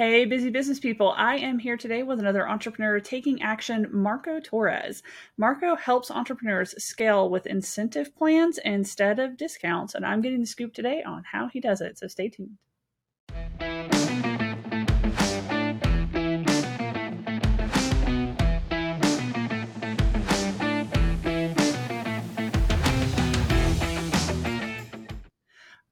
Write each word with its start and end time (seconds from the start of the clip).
Hey, 0.00 0.24
busy 0.24 0.48
business 0.48 0.80
people. 0.80 1.12
I 1.14 1.36
am 1.36 1.58
here 1.58 1.76
today 1.76 2.02
with 2.02 2.20
another 2.20 2.48
entrepreneur 2.48 3.00
taking 3.00 3.42
action, 3.42 3.86
Marco 3.92 4.40
Torres. 4.40 5.02
Marco 5.36 5.76
helps 5.76 6.10
entrepreneurs 6.10 6.74
scale 6.82 7.28
with 7.28 7.46
incentive 7.46 8.16
plans 8.16 8.58
instead 8.64 9.18
of 9.18 9.36
discounts, 9.36 9.94
and 9.94 10.06
I'm 10.06 10.22
getting 10.22 10.40
the 10.40 10.46
scoop 10.46 10.72
today 10.72 11.02
on 11.02 11.24
how 11.30 11.48
he 11.48 11.60
does 11.60 11.82
it. 11.82 11.98
So 11.98 12.08
stay 12.08 12.30
tuned. 12.30 12.56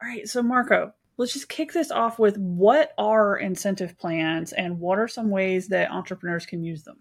All 0.00 0.08
right, 0.08 0.26
so 0.26 0.42
Marco, 0.42 0.94
let's 1.18 1.32
just 1.32 1.48
kick 1.48 1.72
this 1.72 1.90
off 1.90 2.18
with 2.18 2.38
what 2.38 2.92
are 2.96 3.36
incentive 3.36 3.98
plans 3.98 4.52
and 4.52 4.78
what 4.80 4.98
are 4.98 5.08
some 5.08 5.28
ways 5.28 5.68
that 5.68 5.90
entrepreneurs 5.90 6.46
can 6.46 6.62
use 6.62 6.84
them? 6.84 6.98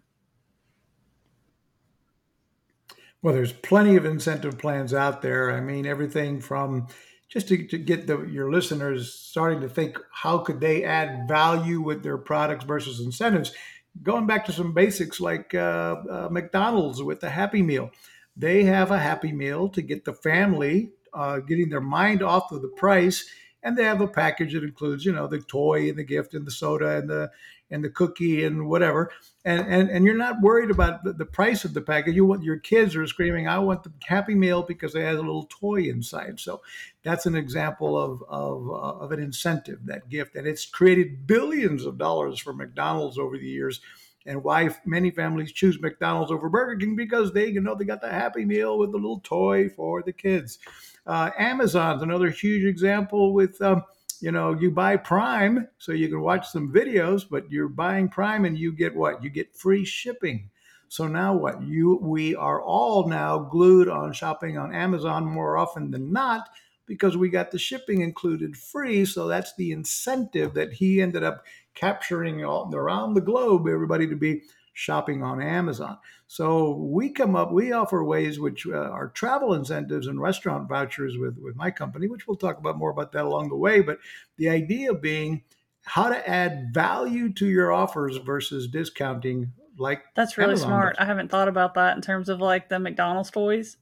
Well, 3.22 3.34
there's 3.34 3.54
plenty 3.54 3.96
of 3.96 4.06
incentive 4.06 4.58
plans 4.58 4.94
out 4.94 5.22
there. 5.22 5.52
I 5.52 5.62
mean, 5.62 5.86
everything 5.86 6.42
from 6.42 6.88
just 7.30 7.48
to, 7.50 7.68
to 7.68 7.78
get 7.78 8.08
the, 8.08 8.26
your 8.26 8.52
listeners 8.52 9.14
starting 9.14 9.62
to 9.62 9.70
think 9.70 9.98
how 10.12 10.40
could 10.40 10.60
they 10.60 10.84
add 10.84 11.28
value 11.28 11.82
with 11.82 12.04
their 12.04 12.18
products 12.18 12.64
versus 12.66 13.00
incentives. 13.00 13.54
Going 14.02 14.28
back 14.28 14.46
to 14.46 14.52
some 14.52 14.74
basics 14.74 15.20
like 15.20 15.54
uh, 15.54 15.96
uh, 16.10 16.28
McDonald's 16.32 17.02
with 17.04 17.20
the 17.20 17.30
Happy 17.30 17.62
Meal, 17.62 17.92
they 18.36 18.64
have 18.64 18.92
a 18.92 19.00
Happy 19.00 19.32
Meal 19.32 19.70
to 19.70 19.82
get 19.82 20.06
the 20.06 20.14
family 20.14 20.92
uh, 21.14 21.40
getting 21.40 21.70
their 21.70 21.82
mind 21.82 22.22
off 22.22 22.52
of 22.52 22.62
the 22.62 22.68
price 22.70 23.28
and 23.68 23.78
they 23.78 23.84
have 23.84 24.00
a 24.00 24.08
package 24.08 24.54
that 24.54 24.64
includes 24.64 25.04
you 25.04 25.12
know 25.12 25.28
the 25.28 25.40
toy 25.40 25.90
and 25.90 25.98
the 25.98 26.04
gift 26.04 26.34
and 26.34 26.48
the 26.48 26.52
soda 26.52 26.98
and 26.98 27.10
the 27.10 27.30
and 27.70 27.84
the 27.84 27.90
cookie 27.90 28.46
and 28.46 28.70
whatever. 28.70 29.12
And 29.44 29.68
and, 29.68 29.90
and 29.90 30.06
you're 30.06 30.16
not 30.16 30.42
worried 30.42 30.72
about 30.72 31.04
the, 31.04 31.12
the 31.12 31.26
price 31.26 31.66
of 31.66 31.74
the 31.74 31.82
package 31.82 32.16
you 32.16 32.24
want 32.24 32.44
your 32.44 32.60
kids 32.60 32.96
are 32.96 33.06
screaming 33.06 33.48
i 33.50 33.60
want 33.60 33.84
the 33.84 33.92
happy 34.06 34.36
meal 34.36 34.64
because 34.64 34.96
it 34.96 35.02
has 35.02 35.18
a 35.18 35.22
little 35.22 35.48
toy 35.50 35.82
inside. 35.82 36.40
So 36.40 36.62
that's 37.04 37.26
an 37.26 37.36
example 37.36 37.98
of 37.98 38.24
of, 38.30 38.70
uh, 38.70 39.04
of 39.04 39.12
an 39.12 39.20
incentive 39.20 39.80
that 39.86 40.08
gift. 40.08 40.38
And 40.38 40.48
it's 40.48 40.66
created 40.66 41.28
billions 41.28 41.86
of 41.86 41.98
dollars 41.98 42.40
for 42.40 42.54
mcdonald's 42.54 43.18
over 43.18 43.38
the 43.38 43.50
years. 43.50 43.82
And 44.26 44.44
why 44.44 44.76
many 44.86 45.10
families 45.12 45.54
choose 45.54 45.82
McDonald's 45.82 46.34
over 46.34 46.50
Burger 46.50 46.78
King 46.78 46.96
because 46.96 47.32
they 47.34 47.48
you 47.48 47.62
know 47.62 47.76
they 47.76 47.86
got 47.86 48.02
the 48.02 48.10
Happy 48.10 48.46
Meal 48.46 48.78
with 48.78 48.92
the 48.92 48.98
little 48.98 49.22
toy 49.22 49.70
for 49.70 50.04
the 50.04 50.12
kids. 50.14 50.60
Uh, 51.08 51.32
Amazon's 51.40 52.04
another 52.04 52.30
huge 52.30 52.66
example 52.66 53.34
with. 53.34 53.62
Um, 53.62 53.84
you 54.20 54.32
know, 54.32 54.54
you 54.54 54.72
buy 54.72 54.98
Prime 54.98 55.68
so 55.78 55.92
you 55.92 56.08
can 56.08 56.22
watch 56.22 56.50
some 56.50 56.74
videos, 56.74 57.24
but 57.30 57.52
you're 57.52 57.70
buying 57.70 58.10
Prime 58.10 58.46
and 58.46 58.58
you 58.58 58.72
get 58.72 58.96
what? 58.96 59.24
You 59.24 59.30
get 59.30 59.56
free 59.56 59.86
shipping. 59.86 60.50
So 60.90 61.08
now 61.08 61.36
what? 61.36 61.62
You 61.62 62.00
we 62.02 62.36
are 62.36 62.62
all 62.62 63.08
now 63.08 63.40
glued 63.40 63.90
on 63.90 64.14
shopping 64.14 64.58
on 64.58 64.74
Amazon 64.74 65.26
more 65.26 65.58
often 65.58 65.92
than 65.92 66.12
not 66.12 66.50
because 66.86 67.18
we 67.18 67.30
got 67.30 67.52
the 67.52 67.60
shipping 67.60 68.02
included 68.02 68.56
free. 68.56 69.06
So 69.06 69.28
that's 69.28 69.54
the 69.56 69.72
incentive 69.72 70.54
that 70.54 70.74
he 70.74 71.02
ended 71.02 71.24
up 71.24 71.44
capturing 71.76 72.44
all, 72.44 72.74
around 72.74 73.14
the 73.14 73.22
globe 73.22 73.68
everybody 73.68 74.08
to 74.08 74.16
be 74.16 74.44
shopping 74.78 75.24
on 75.24 75.42
Amazon. 75.42 75.98
So 76.28 76.76
we 76.76 77.10
come 77.10 77.36
up, 77.36 77.52
we 77.52 77.72
offer 77.72 78.04
ways 78.04 78.40
which 78.40 78.68
uh, 78.68 78.76
are 78.76 79.08
travel 79.10 79.56
incentives 79.56 80.06
and 80.06 80.22
restaurant 80.22 80.70
vouchers 80.70 81.18
with, 81.18 81.40
with 81.40 81.56
my 81.56 81.72
company, 81.72 82.08
which 82.08 82.28
we'll 82.28 82.38
talk 82.38 82.60
about 82.60 82.78
more 82.78 82.92
about 82.92 83.12
that 83.14 83.26
along 83.26 83.50
the 83.50 83.56
way. 83.56 83.82
But 83.82 83.98
the 84.38 84.50
idea 84.50 84.94
being 84.94 85.42
how 85.84 86.10
to 86.10 86.30
add 86.30 86.76
value 86.76 87.34
to 87.34 87.48
your 87.48 87.74
offers 87.74 88.18
versus 88.18 88.68
discounting 88.68 89.52
like 89.80 90.04
that's 90.16 90.38
really 90.38 90.52
Amazon 90.52 90.68
smart. 90.68 90.96
Does. 90.96 91.04
I 91.04 91.08
haven't 91.08 91.32
thought 91.32 91.48
about 91.48 91.74
that 91.74 91.96
in 91.96 92.04
terms 92.04 92.30
of 92.30 92.40
like 92.40 92.70
the 92.70 92.78
McDonald's 92.78 93.32
toys. 93.32 93.78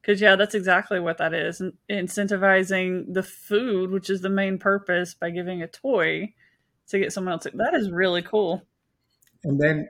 Because 0.00 0.22
yeah, 0.22 0.36
that's 0.36 0.54
exactly 0.54 1.00
what 1.00 1.18
that 1.18 1.34
is. 1.34 1.60
Incentivizing 1.90 3.12
the 3.12 3.22
food, 3.22 3.90
which 3.90 4.08
is 4.08 4.22
the 4.22 4.30
main 4.30 4.58
purpose, 4.58 5.12
by 5.12 5.28
giving 5.28 5.60
a 5.60 5.66
toy 5.66 6.32
to 6.88 6.98
get 6.98 7.12
someone 7.12 7.32
else. 7.32 7.46
That 7.52 7.74
is 7.74 7.90
really 7.90 8.22
cool. 8.22 8.62
And 9.44 9.60
then 9.60 9.86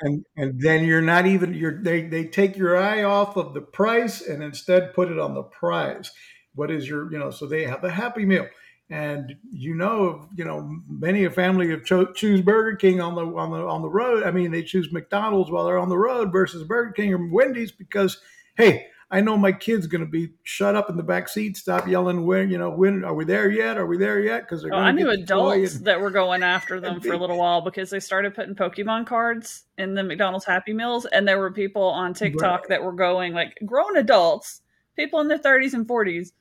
and 0.00 0.24
and 0.36 0.60
then 0.60 0.84
you're 0.84 1.02
not 1.02 1.26
even 1.26 1.54
you're 1.54 1.82
they 1.82 2.02
they 2.02 2.24
take 2.24 2.56
your 2.56 2.76
eye 2.76 3.02
off 3.02 3.36
of 3.36 3.54
the 3.54 3.60
price 3.60 4.20
and 4.20 4.42
instead 4.42 4.94
put 4.94 5.10
it 5.10 5.18
on 5.18 5.34
the 5.34 5.42
prize. 5.42 6.10
What 6.54 6.70
is 6.70 6.88
your 6.88 7.10
you 7.12 7.18
know? 7.18 7.30
So 7.30 7.46
they 7.46 7.64
have 7.64 7.84
a 7.84 7.90
Happy 7.90 8.24
Meal, 8.24 8.46
and 8.90 9.34
you 9.50 9.74
know 9.74 10.28
you 10.36 10.44
know 10.44 10.80
many 10.88 11.24
a 11.24 11.30
family 11.30 11.70
have 11.70 11.84
cho- 11.84 12.12
choose 12.12 12.40
Burger 12.40 12.76
King 12.76 13.00
on 13.00 13.14
the 13.14 13.24
on 13.24 13.50
the 13.50 13.66
on 13.66 13.82
the 13.82 13.88
road. 13.88 14.22
I 14.24 14.30
mean 14.30 14.50
they 14.50 14.62
choose 14.62 14.92
McDonald's 14.92 15.50
while 15.50 15.66
they're 15.66 15.78
on 15.78 15.88
the 15.88 15.98
road 15.98 16.32
versus 16.32 16.64
Burger 16.64 16.92
King 16.92 17.12
or 17.14 17.26
Wendy's 17.30 17.72
because 17.72 18.20
hey 18.56 18.86
I 19.10 19.22
know 19.22 19.38
my 19.38 19.52
kid's 19.52 19.86
going 19.86 20.02
to 20.02 20.10
be 20.10 20.32
shut 20.42 20.76
up 20.76 20.90
in 20.90 20.98
the 20.98 21.02
back 21.02 21.30
seat, 21.30 21.56
stop 21.56 21.88
yelling, 21.88 22.26
when, 22.26 22.50
you 22.50 22.58
know, 22.58 22.68
when 22.68 23.04
are 23.04 23.14
we 23.14 23.24
there 23.24 23.50
yet? 23.50 23.78
Are 23.78 23.86
we 23.86 23.96
there 23.96 24.20
yet? 24.20 24.42
Because 24.42 24.62
they're 24.62 24.74
oh, 24.74 24.78
I 24.78 24.92
knew 24.92 25.08
adults 25.08 25.76
and, 25.76 25.86
that 25.86 26.00
were 26.00 26.10
going 26.10 26.42
after 26.42 26.78
them 26.78 27.00
for 27.00 27.14
a 27.14 27.16
little 27.20 27.38
while 27.38 27.62
because 27.62 27.88
they 27.88 28.00
started 28.00 28.34
putting 28.34 28.54
Pokemon 28.54 29.06
cards 29.06 29.64
in 29.78 29.94
the 29.94 30.02
McDonald's 30.02 30.44
Happy 30.44 30.74
Meals. 30.74 31.06
And 31.06 31.26
there 31.26 31.38
were 31.38 31.50
people 31.50 31.84
on 31.84 32.12
TikTok 32.12 32.60
right. 32.60 32.68
that 32.68 32.82
were 32.82 32.92
going, 32.92 33.32
like 33.32 33.58
grown 33.64 33.96
adults, 33.96 34.60
people 34.94 35.20
in 35.20 35.28
their 35.28 35.38
30s 35.38 35.72
and 35.72 35.88
40s 35.88 36.32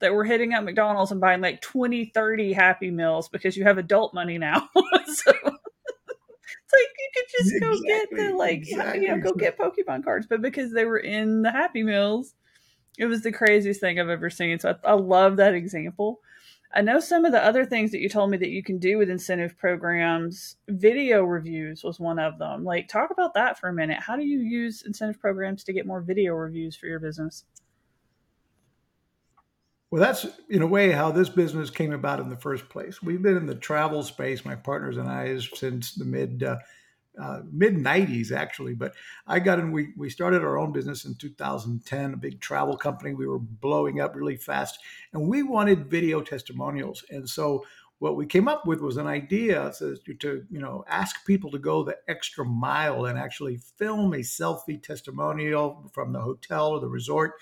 that 0.00 0.12
were 0.12 0.24
hitting 0.24 0.52
up 0.52 0.64
McDonald's 0.64 1.12
and 1.12 1.20
buying 1.20 1.40
like 1.40 1.60
20, 1.60 2.06
30 2.06 2.52
Happy 2.52 2.90
Meals 2.90 3.28
because 3.28 3.56
you 3.56 3.62
have 3.62 3.78
adult 3.78 4.14
money 4.14 4.36
now. 4.36 4.68
so 5.06 5.32
like 6.76 6.94
you 6.98 7.10
could 7.14 7.24
just 7.38 7.60
go 7.60 7.70
exactly, 7.70 7.88
get 8.18 8.30
the 8.30 8.36
like 8.36 8.56
exactly. 8.58 9.02
you 9.02 9.08
know 9.08 9.18
go 9.18 9.32
get 9.32 9.58
Pokemon 9.58 10.04
cards, 10.04 10.26
but 10.28 10.42
because 10.42 10.72
they 10.72 10.84
were 10.84 10.98
in 10.98 11.42
the 11.42 11.50
Happy 11.50 11.82
Meals, 11.82 12.34
it 12.98 13.06
was 13.06 13.22
the 13.22 13.32
craziest 13.32 13.80
thing 13.80 14.00
I've 14.00 14.08
ever 14.08 14.30
seen. 14.30 14.58
So 14.58 14.76
I, 14.84 14.90
I 14.90 14.94
love 14.94 15.36
that 15.36 15.54
example. 15.54 16.20
I 16.74 16.82
know 16.82 17.00
some 17.00 17.24
of 17.24 17.32
the 17.32 17.42
other 17.42 17.64
things 17.64 17.92
that 17.92 18.00
you 18.00 18.08
told 18.08 18.30
me 18.30 18.36
that 18.38 18.50
you 18.50 18.62
can 18.62 18.78
do 18.78 18.98
with 18.98 19.08
incentive 19.08 19.56
programs. 19.56 20.56
Video 20.68 21.22
reviews 21.22 21.82
was 21.84 22.00
one 22.00 22.18
of 22.18 22.38
them. 22.38 22.64
Like, 22.64 22.88
talk 22.88 23.10
about 23.10 23.34
that 23.34 23.58
for 23.58 23.68
a 23.68 23.72
minute. 23.72 23.98
How 24.00 24.16
do 24.16 24.24
you 24.24 24.40
use 24.40 24.82
incentive 24.82 25.20
programs 25.20 25.64
to 25.64 25.72
get 25.72 25.86
more 25.86 26.00
video 26.00 26.34
reviews 26.34 26.76
for 26.76 26.86
your 26.86 26.98
business? 26.98 27.44
Well, 29.90 30.02
that's 30.02 30.26
in 30.50 30.62
a 30.62 30.66
way 30.66 30.90
how 30.90 31.12
this 31.12 31.28
business 31.28 31.70
came 31.70 31.92
about 31.92 32.18
in 32.18 32.28
the 32.28 32.36
first 32.36 32.68
place. 32.68 33.02
We've 33.02 33.22
been 33.22 33.36
in 33.36 33.46
the 33.46 33.54
travel 33.54 34.02
space, 34.02 34.44
my 34.44 34.56
partners 34.56 34.96
and 34.96 35.08
I, 35.08 35.38
since 35.38 35.94
the 35.94 36.04
mid 36.04 36.42
uh, 36.42 36.56
uh, 37.20 37.42
mid 37.52 37.76
'90s, 37.76 38.32
actually. 38.32 38.74
But 38.74 38.94
I 39.28 39.38
got 39.38 39.60
in. 39.60 39.70
We 39.70 39.92
we 39.96 40.10
started 40.10 40.42
our 40.42 40.58
own 40.58 40.72
business 40.72 41.04
in 41.04 41.14
2010, 41.14 42.14
a 42.14 42.16
big 42.16 42.40
travel 42.40 42.76
company. 42.76 43.14
We 43.14 43.28
were 43.28 43.38
blowing 43.38 44.00
up 44.00 44.16
really 44.16 44.36
fast, 44.36 44.80
and 45.12 45.28
we 45.28 45.44
wanted 45.44 45.86
video 45.86 46.20
testimonials. 46.20 47.04
And 47.10 47.28
so 47.28 47.64
what 47.98 48.16
we 48.16 48.26
came 48.26 48.48
up 48.48 48.66
with 48.66 48.80
was 48.80 48.96
an 48.96 49.06
idea 49.06 49.72
to, 49.78 49.96
to 50.18 50.44
you 50.50 50.60
know 50.60 50.84
ask 50.88 51.24
people 51.24 51.50
to 51.52 51.58
go 51.58 51.84
the 51.84 51.96
extra 52.08 52.44
mile 52.44 53.06
and 53.06 53.16
actually 53.16 53.58
film 53.76 54.12
a 54.14 54.18
selfie 54.18 54.82
testimonial 54.82 55.88
from 55.94 56.12
the 56.12 56.20
hotel 56.20 56.70
or 56.70 56.80
the 56.80 56.88
resort 56.88 57.34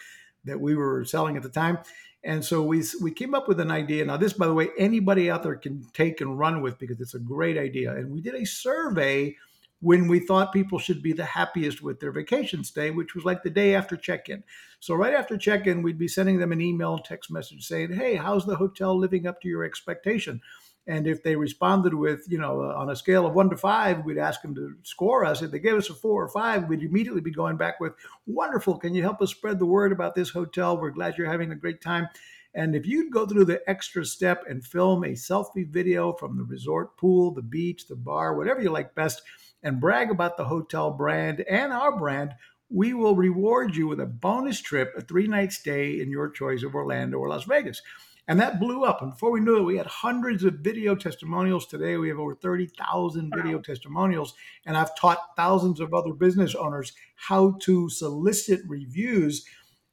that 0.44 0.60
we 0.60 0.74
were 0.74 1.06
selling 1.06 1.38
at 1.38 1.42
the 1.42 1.48
time 1.48 1.78
and 2.24 2.44
so 2.44 2.62
we 2.62 2.82
we 3.02 3.10
came 3.10 3.34
up 3.34 3.48
with 3.48 3.60
an 3.60 3.70
idea. 3.70 4.04
Now, 4.04 4.16
this, 4.16 4.32
by 4.32 4.46
the 4.46 4.54
way, 4.54 4.70
anybody 4.78 5.30
out 5.30 5.42
there 5.42 5.56
can 5.56 5.84
take 5.92 6.20
and 6.20 6.38
run 6.38 6.62
with 6.62 6.78
because 6.78 7.00
it's 7.00 7.14
a 7.14 7.18
great 7.18 7.58
idea. 7.58 7.94
And 7.94 8.10
we 8.10 8.20
did 8.22 8.34
a 8.34 8.46
survey 8.46 9.36
when 9.80 10.08
we 10.08 10.18
thought 10.18 10.52
people 10.52 10.78
should 10.78 11.02
be 11.02 11.12
the 11.12 11.26
happiest 11.26 11.82
with 11.82 12.00
their 12.00 12.12
vacation 12.12 12.64
stay, 12.64 12.90
which 12.90 13.14
was 13.14 13.26
like 13.26 13.42
the 13.42 13.50
day 13.50 13.74
after 13.74 13.98
check-in. 13.98 14.42
So 14.80 14.94
right 14.94 15.12
after 15.12 15.36
check-in, 15.36 15.82
we'd 15.82 15.98
be 15.98 16.08
sending 16.08 16.38
them 16.38 16.52
an 16.52 16.60
email, 16.62 16.94
and 16.94 17.04
text 17.04 17.30
message 17.30 17.66
saying, 17.66 17.92
"Hey, 17.92 18.16
how's 18.16 18.46
the 18.46 18.56
hotel 18.56 18.98
living 18.98 19.26
up 19.26 19.42
to 19.42 19.48
your 19.48 19.62
expectation?" 19.62 20.40
And 20.86 21.06
if 21.06 21.22
they 21.22 21.34
responded 21.34 21.94
with, 21.94 22.24
you 22.28 22.38
know, 22.38 22.60
uh, 22.60 22.74
on 22.74 22.90
a 22.90 22.96
scale 22.96 23.26
of 23.26 23.34
one 23.34 23.48
to 23.50 23.56
five, 23.56 24.04
we'd 24.04 24.18
ask 24.18 24.42
them 24.42 24.54
to 24.54 24.74
score 24.82 25.24
us. 25.24 25.40
If 25.40 25.50
they 25.50 25.58
gave 25.58 25.76
us 25.76 25.88
a 25.88 25.94
four 25.94 26.22
or 26.22 26.28
five, 26.28 26.68
we'd 26.68 26.82
immediately 26.82 27.22
be 27.22 27.30
going 27.30 27.56
back 27.56 27.80
with, 27.80 27.94
wonderful. 28.26 28.78
Can 28.78 28.94
you 28.94 29.02
help 29.02 29.22
us 29.22 29.30
spread 29.30 29.58
the 29.58 29.66
word 29.66 29.92
about 29.92 30.14
this 30.14 30.30
hotel? 30.30 30.78
We're 30.78 30.90
glad 30.90 31.16
you're 31.16 31.30
having 31.30 31.52
a 31.52 31.56
great 31.56 31.80
time. 31.80 32.08
And 32.54 32.76
if 32.76 32.86
you'd 32.86 33.12
go 33.12 33.26
through 33.26 33.46
the 33.46 33.62
extra 33.68 34.04
step 34.04 34.44
and 34.48 34.64
film 34.64 35.04
a 35.04 35.08
selfie 35.08 35.66
video 35.66 36.12
from 36.12 36.36
the 36.36 36.44
resort 36.44 36.96
pool, 36.96 37.32
the 37.32 37.42
beach, 37.42 37.88
the 37.88 37.96
bar, 37.96 38.36
whatever 38.36 38.60
you 38.60 38.70
like 38.70 38.94
best, 38.94 39.22
and 39.62 39.80
brag 39.80 40.10
about 40.10 40.36
the 40.36 40.44
hotel 40.44 40.90
brand 40.90 41.40
and 41.48 41.72
our 41.72 41.98
brand, 41.98 42.32
we 42.70 42.92
will 42.94 43.16
reward 43.16 43.74
you 43.74 43.88
with 43.88 44.00
a 44.00 44.06
bonus 44.06 44.60
trip, 44.60 44.92
a 44.96 45.00
three 45.00 45.26
night 45.26 45.52
stay 45.52 46.00
in 46.00 46.10
your 46.10 46.30
choice 46.30 46.62
of 46.62 46.74
Orlando 46.74 47.18
or 47.18 47.28
Las 47.28 47.44
Vegas. 47.44 47.82
And 48.26 48.40
that 48.40 48.58
blew 48.58 48.84
up. 48.84 49.02
And 49.02 49.10
before 49.10 49.30
we 49.30 49.40
knew 49.40 49.58
it, 49.58 49.64
we 49.64 49.76
had 49.76 49.86
hundreds 49.86 50.44
of 50.44 50.54
video 50.54 50.94
testimonials. 50.94 51.66
Today, 51.66 51.96
we 51.96 52.08
have 52.08 52.18
over 52.18 52.34
30,000 52.34 53.32
video 53.36 53.58
testimonials. 53.60 54.34
And 54.64 54.76
I've 54.76 54.96
taught 54.96 55.36
thousands 55.36 55.78
of 55.78 55.92
other 55.92 56.14
business 56.14 56.54
owners 56.54 56.92
how 57.16 57.56
to 57.62 57.90
solicit 57.90 58.60
reviews 58.66 59.44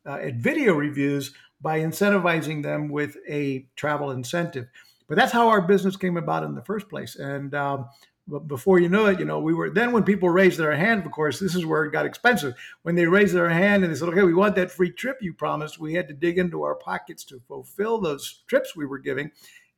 uh, 0.05 0.13
at 0.13 0.35
video 0.35 0.75
reviews 0.75 1.33
by 1.61 1.79
incentivizing 1.79 2.63
them 2.63 2.89
with 2.89 3.17
a 3.29 3.67
travel 3.75 4.11
incentive. 4.11 4.67
but 5.07 5.17
that's 5.17 5.33
how 5.33 5.49
our 5.49 5.61
business 5.61 5.97
came 5.97 6.15
about 6.15 6.43
in 6.43 6.55
the 6.55 6.63
first 6.63 6.87
place. 6.87 7.17
And 7.17 7.53
um, 7.53 7.85
but 8.27 8.47
before 8.47 8.79
you 8.79 8.89
know 8.89 9.07
it, 9.07 9.19
you 9.19 9.25
know, 9.25 9.39
we 9.39 9.53
were 9.53 9.69
then 9.69 9.91
when 9.91 10.03
people 10.03 10.29
raised 10.29 10.59
their 10.59 10.75
hand, 10.75 11.05
of 11.05 11.11
course, 11.11 11.39
this 11.39 11.55
is 11.55 11.65
where 11.65 11.83
it 11.83 11.91
got 11.91 12.05
expensive. 12.05 12.53
When 12.83 12.95
they 12.95 13.05
raised 13.05 13.33
their 13.33 13.49
hand 13.49 13.83
and 13.83 13.91
they 13.91 13.97
said, 13.97 14.09
okay, 14.09 14.23
we 14.23 14.33
want 14.33 14.55
that 14.55 14.71
free 14.71 14.91
trip 14.91 15.17
you 15.21 15.33
promised, 15.33 15.79
we 15.79 15.93
had 15.95 16.07
to 16.07 16.13
dig 16.13 16.37
into 16.37 16.63
our 16.63 16.75
pockets 16.75 17.23
to 17.25 17.41
fulfill 17.47 17.99
those 17.99 18.43
trips 18.47 18.75
we 18.75 18.85
were 18.85 18.99
giving. 18.99 19.31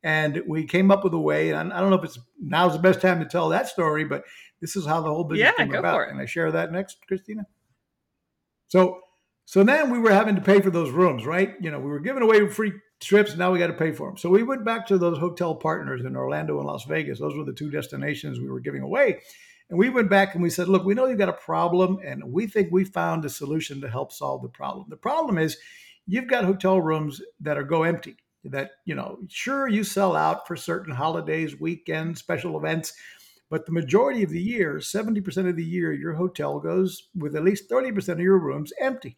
And 0.03 0.43
we 0.45 0.65
came 0.65 0.91
up 0.91 1.03
with 1.05 1.13
a 1.13 1.19
way, 1.19 1.51
and 1.51 1.71
I 1.71 1.79
don't 1.79 1.89
know 1.89 1.95
if 1.95 2.03
it's 2.03 2.19
now's 2.37 2.73
the 2.73 2.79
best 2.79 2.99
time 2.99 3.19
to 3.19 3.25
tell 3.25 3.49
that 3.49 3.69
story, 3.69 4.03
but 4.03 4.25
this 4.59 4.75
is 4.75 4.85
how 4.85 4.99
the 5.01 5.09
whole 5.09 5.23
business 5.23 5.53
yeah, 5.57 5.65
came 5.65 5.73
about. 5.73 6.09
And 6.09 6.19
I 6.19 6.25
share 6.25 6.51
that 6.51 6.73
next, 6.73 6.97
Christina? 7.07 7.45
So 8.67 8.99
so 9.45 9.63
then 9.63 9.89
we 9.89 9.99
were 9.99 10.11
having 10.11 10.35
to 10.35 10.41
pay 10.41 10.61
for 10.61 10.69
those 10.69 10.89
rooms, 10.89 11.25
right? 11.25 11.55
You 11.61 11.71
know, 11.71 11.79
we 11.79 11.89
were 11.89 11.99
giving 11.99 12.23
away 12.23 12.47
free 12.47 12.73
trips. 13.03 13.35
Now 13.35 13.51
we 13.51 13.59
got 13.59 13.67
to 13.67 13.73
pay 13.73 13.91
for 13.91 14.09
them. 14.09 14.17
So 14.17 14.29
we 14.29 14.43
went 14.43 14.65
back 14.65 14.87
to 14.87 14.97
those 14.97 15.17
hotel 15.17 15.55
partners 15.55 16.03
in 16.05 16.15
Orlando 16.15 16.57
and 16.57 16.67
Las 16.67 16.85
Vegas. 16.85 17.19
Those 17.19 17.35
were 17.35 17.43
the 17.43 17.53
two 17.53 17.69
destinations 17.69 18.39
we 18.39 18.49
were 18.49 18.59
giving 18.59 18.81
away. 18.81 19.21
And 19.69 19.79
we 19.79 19.89
went 19.89 20.09
back 20.09 20.33
and 20.33 20.43
we 20.43 20.49
said, 20.49 20.67
look, 20.67 20.83
we 20.83 20.93
know 20.93 21.07
you've 21.07 21.17
got 21.17 21.29
a 21.29 21.33
problem, 21.33 21.99
and 22.05 22.23
we 22.31 22.47
think 22.47 22.69
we 22.71 22.83
found 22.83 23.25
a 23.25 23.29
solution 23.29 23.81
to 23.81 23.89
help 23.89 24.11
solve 24.11 24.41
the 24.41 24.49
problem. 24.49 24.85
The 24.89 24.97
problem 24.97 25.37
is 25.37 25.57
you've 26.05 26.27
got 26.27 26.43
hotel 26.43 26.81
rooms 26.81 27.21
that 27.39 27.57
are 27.57 27.63
go 27.63 27.83
empty. 27.83 28.17
That, 28.45 28.71
you 28.83 28.93
know, 28.93 29.19
sure, 29.29 29.69
you 29.69 29.85
sell 29.85 30.17
out 30.17 30.47
for 30.47 30.57
certain 30.57 30.93
holidays, 30.93 31.57
weekends, 31.57 32.19
special 32.19 32.57
events, 32.57 32.93
but 33.49 33.65
the 33.65 33.71
majority 33.71 34.21
of 34.21 34.31
the 34.31 34.41
year, 34.41 34.79
70% 34.79 35.49
of 35.49 35.55
the 35.55 35.63
year, 35.63 35.93
your 35.93 36.13
hotel 36.13 36.59
goes 36.59 37.07
with 37.15 37.35
at 37.35 37.43
least 37.43 37.69
30% 37.69 38.09
of 38.09 38.19
your 38.19 38.39
rooms 38.39 38.73
empty. 38.81 39.17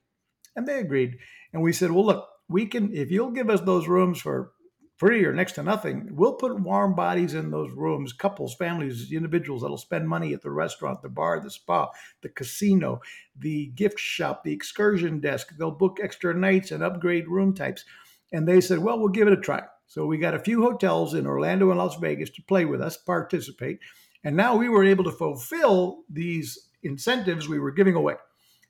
And 0.56 0.68
they 0.68 0.80
agreed. 0.80 1.18
And 1.54 1.64
we 1.64 1.74
said, 1.74 1.92
well, 1.92 2.06
look, 2.06 2.28
we 2.48 2.66
can, 2.66 2.94
if 2.94 3.12
you'll 3.12 3.32
give 3.32 3.50
us 3.50 3.62
those 3.62 3.88
rooms 3.88 4.22
for 4.22 4.52
free 4.98 5.26
or 5.26 5.34
next 5.34 5.54
to 5.54 5.64
nothing, 5.64 6.08
we'll 6.12 6.36
put 6.36 6.60
warm 6.60 6.96
bodies 6.96 7.34
in 7.34 7.52
those 7.52 7.72
rooms, 7.72 8.14
couples, 8.14 8.56
families, 8.56 9.12
individuals 9.12 9.62
that'll 9.62 9.78
spend 9.78 10.08
money 10.08 10.34
at 10.34 10.42
the 10.42 10.52
restaurant, 10.52 11.02
the 11.02 11.10
bar, 11.10 11.40
the 11.40 11.50
spa, 11.50 11.90
the 12.22 12.30
casino, 12.30 13.02
the 13.38 13.68
gift 13.76 14.00
shop, 14.00 14.44
the 14.44 14.54
excursion 14.54 15.20
desk. 15.20 15.54
They'll 15.58 15.72
book 15.72 16.00
extra 16.02 16.34
nights 16.34 16.72
and 16.72 16.82
upgrade 16.84 17.28
room 17.28 17.54
types. 17.54 17.84
And 18.32 18.48
they 18.48 18.62
said, 18.62 18.80
well, 18.80 18.98
we'll 18.98 19.10
give 19.10 19.28
it 19.28 19.38
a 19.38 19.42
try. 19.42 19.64
So 19.88 20.06
we 20.06 20.18
got 20.18 20.34
a 20.34 20.40
few 20.40 20.64
hotels 20.64 21.14
in 21.14 21.28
Orlando 21.28 21.70
and 21.70 21.78
Las 21.78 21.98
Vegas 21.98 22.30
to 22.32 22.42
play 22.42 22.66
with 22.66 22.82
us, 22.82 22.98
participate. 22.98 23.80
And 24.24 24.36
now 24.36 24.56
we 24.56 24.70
were 24.70 24.84
able 24.84 25.04
to 25.04 25.12
fulfill 25.12 26.04
these 26.10 26.70
incentives 26.84 27.48
we 27.48 27.60
were 27.60 27.72
giving 27.72 27.96
away. 27.96 28.16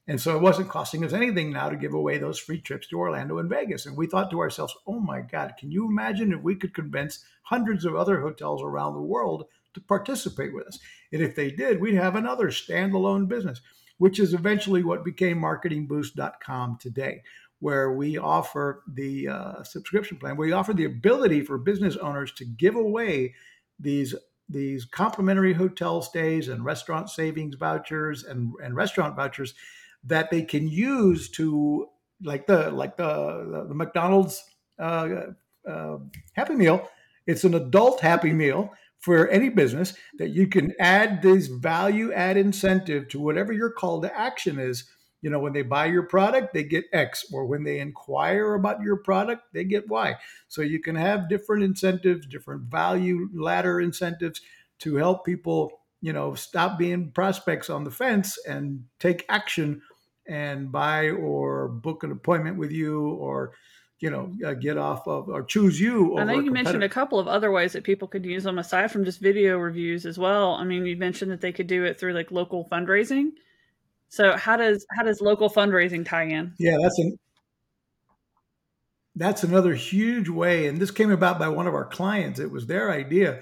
And 0.07 0.21
so 0.21 0.35
it 0.35 0.41
wasn't 0.41 0.69
costing 0.69 1.03
us 1.03 1.13
anything 1.13 1.51
now 1.51 1.69
to 1.69 1.75
give 1.75 1.93
away 1.93 2.17
those 2.17 2.37
free 2.37 2.61
trips 2.61 2.87
to 2.87 2.99
Orlando 2.99 3.39
and 3.39 3.49
Vegas. 3.49 3.85
And 3.85 3.97
we 3.97 4.05
thought 4.05 4.29
to 4.31 4.39
ourselves, 4.39 4.75
oh 4.85 4.99
my 4.99 5.21
God, 5.21 5.53
can 5.57 5.71
you 5.71 5.87
imagine 5.87 6.31
if 6.31 6.41
we 6.41 6.55
could 6.55 6.75
convince 6.75 7.25
hundreds 7.43 7.85
of 7.85 7.95
other 7.95 8.21
hotels 8.21 8.61
around 8.61 8.93
the 8.93 9.01
world 9.01 9.45
to 9.73 9.81
participate 9.81 10.53
with 10.53 10.67
us? 10.67 10.79
And 11.11 11.23
if 11.23 11.35
they 11.35 11.49
did, 11.49 11.81
we'd 11.81 11.95
have 11.95 12.15
another 12.15 12.49
standalone 12.49 13.27
business, 13.27 13.61
which 13.97 14.19
is 14.19 14.33
eventually 14.35 14.83
what 14.83 15.03
became 15.03 15.41
marketingboost.com 15.41 16.77
today, 16.79 17.23
where 17.59 17.91
we 17.91 18.19
offer 18.19 18.83
the 18.87 19.27
uh, 19.27 19.63
subscription 19.63 20.17
plan. 20.17 20.37
where 20.37 20.47
We 20.47 20.53
offer 20.53 20.73
the 20.73 20.85
ability 20.85 21.41
for 21.41 21.57
business 21.57 21.95
owners 21.95 22.31
to 22.33 22.45
give 22.45 22.75
away 22.75 23.33
these 23.79 24.13
these 24.47 24.85
complimentary 24.85 25.53
hotel 25.53 26.03
stays 26.03 26.49
and 26.49 26.63
restaurant 26.63 27.09
savings 27.09 27.55
vouchers 27.55 28.23
and, 28.23 28.53
and 28.63 28.75
restaurant 28.75 29.15
vouchers 29.15 29.55
that 30.05 30.29
they 30.31 30.43
can 30.43 30.67
use 30.67 31.29
to 31.31 31.87
like 32.23 32.47
the 32.47 32.71
like 32.71 32.97
the 32.97 33.65
the, 33.67 33.73
McDonald's 33.73 34.43
uh, 34.79 35.07
uh, 35.69 35.97
Happy 36.33 36.55
Meal. 36.55 36.87
It's 37.27 37.43
an 37.43 37.55
adult 37.55 38.01
Happy 38.01 38.31
Meal 38.31 38.71
for 38.99 39.27
any 39.29 39.49
business 39.49 39.93
that 40.17 40.29
you 40.29 40.47
can 40.47 40.73
add 40.79 41.21
this 41.21 41.47
value 41.47 42.11
add 42.13 42.37
incentive 42.37 43.07
to 43.09 43.19
whatever 43.19 43.53
your 43.53 43.71
call 43.71 44.01
to 44.01 44.17
action 44.17 44.59
is. 44.59 44.85
You 45.21 45.31
know, 45.31 45.39
when 45.39 45.53
they 45.53 45.63
buy 45.63 45.87
your 45.87 46.03
product, 46.03 46.53
they 46.53 46.63
get 46.63 46.85
X, 46.93 47.25
or 47.33 47.47
when 47.47 47.63
they 47.63 47.79
inquire 47.79 48.53
about 48.53 48.81
your 48.81 48.97
product, 48.97 49.41
they 49.53 49.63
get 49.63 49.89
Y. 49.89 50.15
So 50.49 50.61
you 50.61 50.79
can 50.79 50.95
have 50.95 51.29
different 51.29 51.63
incentives, 51.63 52.27
different 52.27 52.63
value 52.63 53.27
ladder 53.33 53.81
incentives 53.81 54.41
to 54.79 54.95
help 54.97 55.25
people, 55.25 55.71
you 56.01 56.13
know, 56.13 56.35
stop 56.35 56.77
being 56.77 57.11
prospects 57.11 57.71
on 57.71 57.83
the 57.83 57.91
fence 57.91 58.37
and 58.47 58.83
take 58.99 59.25
action 59.29 59.81
and 60.27 60.71
buy 60.71 61.09
or 61.09 61.67
book 61.67 62.03
an 62.03 62.11
appointment 62.11 62.57
with 62.57 62.71
you 62.71 63.09
or 63.09 63.53
you 63.99 64.09
know 64.09 64.31
uh, 64.45 64.53
get 64.53 64.77
off 64.77 65.07
of 65.07 65.29
or 65.29 65.43
choose 65.43 65.79
you 65.79 66.17
i 66.17 66.23
know 66.23 66.39
you 66.39 66.51
mentioned 66.51 66.83
a 66.83 66.89
couple 66.89 67.17
of 67.17 67.27
other 67.27 67.51
ways 67.51 67.73
that 67.73 67.83
people 67.83 68.07
could 68.07 68.25
use 68.25 68.43
them 68.43 68.59
aside 68.59 68.91
from 68.91 69.05
just 69.05 69.21
video 69.21 69.57
reviews 69.57 70.05
as 70.05 70.17
well. 70.17 70.55
I 70.55 70.63
mean 70.63 70.85
you 70.85 70.97
mentioned 70.97 71.31
that 71.31 71.41
they 71.41 71.51
could 71.51 71.67
do 71.67 71.85
it 71.85 71.99
through 71.99 72.13
like 72.13 72.31
local 72.31 72.67
fundraising. 72.71 73.31
So 74.09 74.35
how 74.35 74.57
does 74.57 74.85
how 74.95 75.03
does 75.03 75.21
local 75.21 75.49
fundraising 75.49 76.05
tie 76.05 76.25
in? 76.25 76.53
Yeah 76.59 76.77
that's 76.81 76.99
an 76.99 77.17
that's 79.15 79.43
another 79.43 79.73
huge 79.73 80.27
way 80.27 80.67
and 80.67 80.77
this 80.77 80.91
came 80.91 81.11
about 81.11 81.39
by 81.39 81.47
one 81.47 81.67
of 81.67 81.73
our 81.73 81.85
clients. 81.85 82.39
It 82.39 82.51
was 82.51 82.67
their 82.67 82.91
idea 82.91 83.41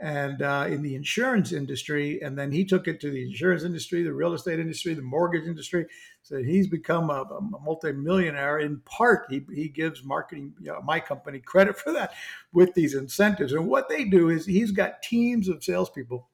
and 0.00 0.42
uh, 0.42 0.66
in 0.68 0.82
the 0.82 0.94
insurance 0.94 1.52
industry. 1.52 2.20
And 2.20 2.36
then 2.36 2.50
he 2.50 2.64
took 2.64 2.88
it 2.88 3.00
to 3.00 3.10
the 3.10 3.22
insurance 3.22 3.62
industry, 3.62 4.02
the 4.02 4.12
real 4.12 4.34
estate 4.34 4.58
industry, 4.58 4.94
the 4.94 5.02
mortgage 5.02 5.46
industry. 5.46 5.86
So 6.22 6.42
he's 6.42 6.66
become 6.66 7.10
a, 7.10 7.22
a 7.22 7.60
multimillionaire. 7.62 8.58
In 8.58 8.80
part, 8.84 9.26
he, 9.30 9.46
he 9.54 9.68
gives 9.68 10.04
marketing, 10.04 10.54
you 10.60 10.72
know, 10.72 10.80
my 10.82 11.00
company, 11.00 11.38
credit 11.38 11.76
for 11.78 11.92
that 11.92 12.14
with 12.52 12.74
these 12.74 12.94
incentives. 12.94 13.52
And 13.52 13.66
what 13.66 13.88
they 13.88 14.04
do 14.04 14.30
is 14.30 14.46
he's 14.46 14.70
got 14.70 15.02
teams 15.02 15.48
of 15.48 15.62
salespeople 15.62 16.28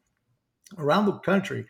around 0.78 1.06
the 1.06 1.18
country 1.18 1.66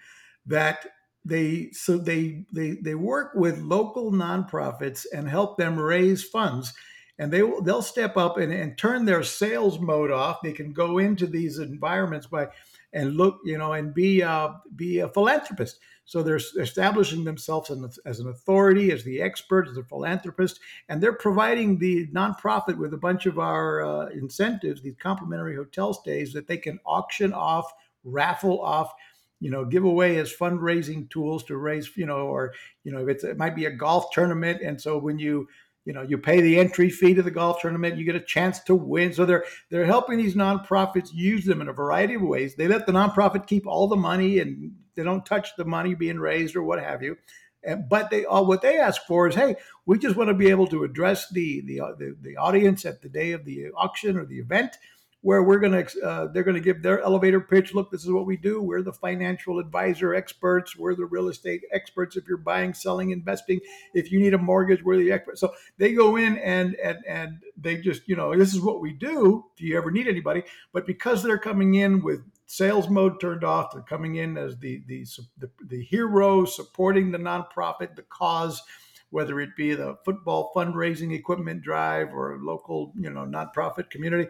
that 0.46 0.86
they 1.24 1.70
so 1.72 1.98
they 1.98 2.46
they 2.50 2.72
they 2.82 2.94
work 2.94 3.32
with 3.34 3.58
local 3.60 4.10
nonprofits 4.10 5.04
and 5.12 5.28
help 5.28 5.58
them 5.58 5.78
raise 5.78 6.24
funds 6.24 6.72
and 7.20 7.30
they 7.30 7.42
will 7.42 7.60
they'll 7.60 7.82
step 7.82 8.16
up 8.16 8.38
and, 8.38 8.50
and 8.50 8.78
turn 8.78 9.04
their 9.04 9.22
sales 9.22 9.78
mode 9.78 10.10
off. 10.10 10.40
They 10.42 10.52
can 10.52 10.72
go 10.72 10.98
into 10.98 11.26
these 11.26 11.58
environments 11.58 12.26
by 12.26 12.48
and 12.94 13.14
look, 13.14 13.40
you 13.44 13.58
know, 13.58 13.74
and 13.74 13.94
be 13.94 14.22
uh, 14.22 14.54
be 14.74 15.00
a 15.00 15.08
philanthropist. 15.08 15.78
So 16.06 16.22
they're 16.22 16.40
establishing 16.58 17.22
themselves 17.22 17.70
as 18.04 18.18
an 18.18 18.28
authority, 18.28 18.90
as 18.90 19.04
the 19.04 19.20
expert, 19.22 19.68
as 19.68 19.76
a 19.76 19.84
philanthropist, 19.84 20.58
and 20.88 21.00
they're 21.00 21.12
providing 21.12 21.78
the 21.78 22.08
nonprofit 22.08 22.76
with 22.76 22.94
a 22.94 22.98
bunch 22.98 23.26
of 23.26 23.38
our 23.38 23.84
uh, 23.84 24.06
incentives, 24.06 24.82
these 24.82 24.96
complimentary 24.98 25.54
hotel 25.54 25.94
stays 25.94 26.32
that 26.32 26.48
they 26.48 26.56
can 26.56 26.80
auction 26.84 27.32
off, 27.32 27.70
raffle 28.02 28.60
off, 28.60 28.92
you 29.38 29.52
know, 29.52 29.64
give 29.64 29.84
away 29.84 30.18
as 30.18 30.34
fundraising 30.34 31.08
tools 31.10 31.44
to 31.44 31.56
raise, 31.56 31.96
you 31.96 32.06
know, 32.06 32.26
or 32.26 32.54
you 32.82 32.90
know, 32.90 33.06
it's, 33.06 33.22
it 33.22 33.36
might 33.36 33.54
be 33.54 33.66
a 33.66 33.70
golf 33.70 34.10
tournament, 34.10 34.62
and 34.62 34.80
so 34.80 34.98
when 34.98 35.18
you 35.18 35.46
you 35.84 35.92
know 35.92 36.02
you 36.02 36.18
pay 36.18 36.40
the 36.40 36.58
entry 36.58 36.90
fee 36.90 37.14
to 37.14 37.22
the 37.22 37.30
golf 37.30 37.60
tournament 37.60 37.96
you 37.96 38.04
get 38.04 38.14
a 38.14 38.20
chance 38.20 38.60
to 38.60 38.74
win. 38.74 39.12
So 39.12 39.24
they're 39.24 39.44
they're 39.70 39.86
helping 39.86 40.18
these 40.18 40.34
nonprofits 40.34 41.10
use 41.12 41.44
them 41.44 41.60
in 41.60 41.68
a 41.68 41.72
variety 41.72 42.14
of 42.14 42.22
ways. 42.22 42.54
They 42.54 42.68
let 42.68 42.86
the 42.86 42.92
nonprofit 42.92 43.46
keep 43.46 43.66
all 43.66 43.88
the 43.88 43.96
money 43.96 44.38
and 44.38 44.72
they 44.94 45.02
don't 45.02 45.24
touch 45.24 45.56
the 45.56 45.64
money 45.64 45.94
being 45.94 46.18
raised 46.18 46.56
or 46.56 46.62
what 46.62 46.82
have 46.82 47.02
you. 47.02 47.16
And, 47.62 47.88
but 47.88 48.10
they 48.10 48.24
all 48.24 48.46
what 48.46 48.62
they 48.62 48.78
ask 48.78 49.02
for 49.06 49.28
is 49.28 49.34
hey 49.34 49.56
we 49.84 49.98
just 49.98 50.16
want 50.16 50.28
to 50.28 50.34
be 50.34 50.48
able 50.48 50.66
to 50.68 50.84
address 50.84 51.28
the 51.30 51.60
the, 51.66 51.76
the, 51.98 52.16
the 52.22 52.36
audience 52.36 52.86
at 52.86 53.02
the 53.02 53.08
day 53.08 53.32
of 53.32 53.44
the 53.44 53.66
auction 53.76 54.16
or 54.16 54.24
the 54.24 54.38
event 54.38 54.76
where 55.22 55.42
we're 55.42 55.58
going 55.58 55.84
to 55.84 56.02
uh, 56.02 56.26
they're 56.32 56.42
going 56.42 56.54
to 56.54 56.60
give 56.60 56.82
their 56.82 57.00
elevator 57.02 57.40
pitch 57.40 57.74
look 57.74 57.90
this 57.90 58.04
is 58.04 58.10
what 58.10 58.26
we 58.26 58.36
do 58.36 58.62
we're 58.62 58.82
the 58.82 58.92
financial 58.92 59.58
advisor 59.58 60.14
experts 60.14 60.76
we're 60.76 60.94
the 60.94 61.04
real 61.04 61.28
estate 61.28 61.62
experts 61.72 62.16
if 62.16 62.26
you're 62.26 62.38
buying 62.38 62.72
selling 62.72 63.10
investing 63.10 63.60
if 63.94 64.10
you 64.10 64.18
need 64.18 64.34
a 64.34 64.38
mortgage 64.38 64.82
we're 64.82 64.96
the 64.96 65.12
experts 65.12 65.40
so 65.40 65.52
they 65.78 65.92
go 65.92 66.16
in 66.16 66.38
and 66.38 66.74
and 66.76 66.98
and 67.06 67.38
they 67.56 67.76
just 67.76 68.08
you 68.08 68.16
know 68.16 68.36
this 68.36 68.54
is 68.54 68.60
what 68.60 68.80
we 68.80 68.92
do 68.92 69.44
do 69.56 69.66
you 69.66 69.76
ever 69.76 69.90
need 69.90 70.08
anybody 70.08 70.42
but 70.72 70.86
because 70.86 71.22
they're 71.22 71.38
coming 71.38 71.74
in 71.74 72.02
with 72.02 72.20
sales 72.46 72.88
mode 72.88 73.20
turned 73.20 73.44
off 73.44 73.72
they're 73.72 73.82
coming 73.82 74.16
in 74.16 74.36
as 74.38 74.56
the 74.58 74.82
the 74.86 75.04
the, 75.38 75.50
the 75.66 75.82
hero 75.84 76.44
supporting 76.44 77.10
the 77.10 77.18
nonprofit 77.18 77.94
the 77.94 78.04
cause 78.08 78.62
whether 79.10 79.40
it 79.40 79.56
be 79.56 79.74
the 79.74 79.96
football 80.04 80.52
fundraising 80.54 81.12
equipment 81.12 81.62
drive 81.62 82.14
or 82.14 82.38
local 82.40 82.92
you 82.98 83.10
know 83.10 83.26
nonprofit 83.26 83.90
community 83.90 84.28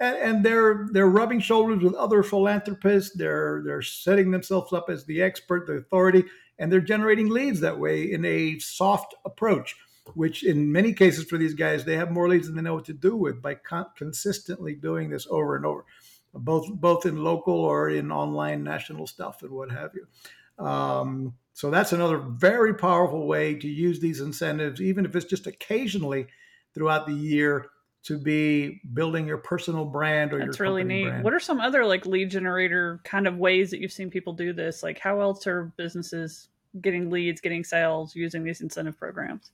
and, 0.00 0.16
and, 0.16 0.44
they're 0.44 0.86
they're 0.92 1.08
rubbing 1.08 1.40
shoulders 1.40 1.82
with 1.82 1.94
other 1.94 2.22
philanthropists. 2.22 3.16
They're 3.16 3.62
they're 3.64 3.82
setting 3.82 4.30
themselves 4.30 4.72
up 4.72 4.88
as 4.88 5.04
the 5.04 5.22
expert, 5.22 5.66
the 5.66 5.74
authority, 5.74 6.24
and 6.58 6.70
they're 6.70 6.80
generating 6.80 7.28
leads 7.28 7.60
that 7.60 7.78
way 7.78 8.12
in 8.12 8.24
a 8.24 8.58
soft 8.58 9.14
approach. 9.24 9.76
Which 10.14 10.42
in 10.42 10.72
many 10.72 10.94
cases 10.94 11.26
for 11.26 11.36
these 11.36 11.52
guys, 11.52 11.84
they 11.84 11.96
have 11.96 12.10
more 12.10 12.28
leads 12.28 12.46
than 12.46 12.56
they 12.56 12.62
know 12.62 12.76
what 12.76 12.86
to 12.86 12.94
do 12.94 13.14
with 13.14 13.42
by 13.42 13.56
con- 13.56 13.90
consistently 13.94 14.74
doing 14.74 15.10
this 15.10 15.26
over 15.28 15.54
and 15.54 15.66
over, 15.66 15.84
both 16.32 16.66
both 16.72 17.04
in 17.04 17.22
local 17.22 17.54
or 17.54 17.90
in 17.90 18.10
online 18.10 18.64
national 18.64 19.06
stuff 19.06 19.42
and 19.42 19.50
what 19.50 19.70
have 19.70 19.90
you. 19.94 20.64
Um, 20.64 21.34
so 21.52 21.70
that's 21.70 21.92
another 21.92 22.18
very 22.18 22.72
powerful 22.72 23.26
way 23.26 23.54
to 23.56 23.68
use 23.68 24.00
these 24.00 24.20
incentives, 24.20 24.80
even 24.80 25.04
if 25.04 25.14
it's 25.14 25.26
just 25.26 25.46
occasionally 25.46 26.28
throughout 26.72 27.06
the 27.06 27.14
year 27.14 27.66
to 28.04 28.18
be 28.18 28.80
building 28.94 29.26
your 29.26 29.38
personal 29.38 29.84
brand 29.84 30.32
or 30.32 30.38
That's 30.38 30.58
your 30.58 30.68
really 30.68 30.84
neat. 30.84 31.04
Brand. 31.04 31.24
What 31.24 31.34
are 31.34 31.40
some 31.40 31.60
other 31.60 31.84
like 31.84 32.06
lead 32.06 32.30
generator 32.30 33.00
kind 33.04 33.26
of 33.26 33.36
ways 33.36 33.70
that 33.70 33.80
you've 33.80 33.92
seen 33.92 34.10
people 34.10 34.32
do 34.32 34.52
this? 34.52 34.82
Like 34.82 34.98
how 34.98 35.20
else 35.20 35.46
are 35.46 35.72
businesses 35.76 36.48
getting 36.80 37.10
leads, 37.10 37.40
getting 37.40 37.64
sales 37.64 38.14
using 38.14 38.44
these 38.44 38.60
incentive 38.60 38.98
programs? 38.98 39.50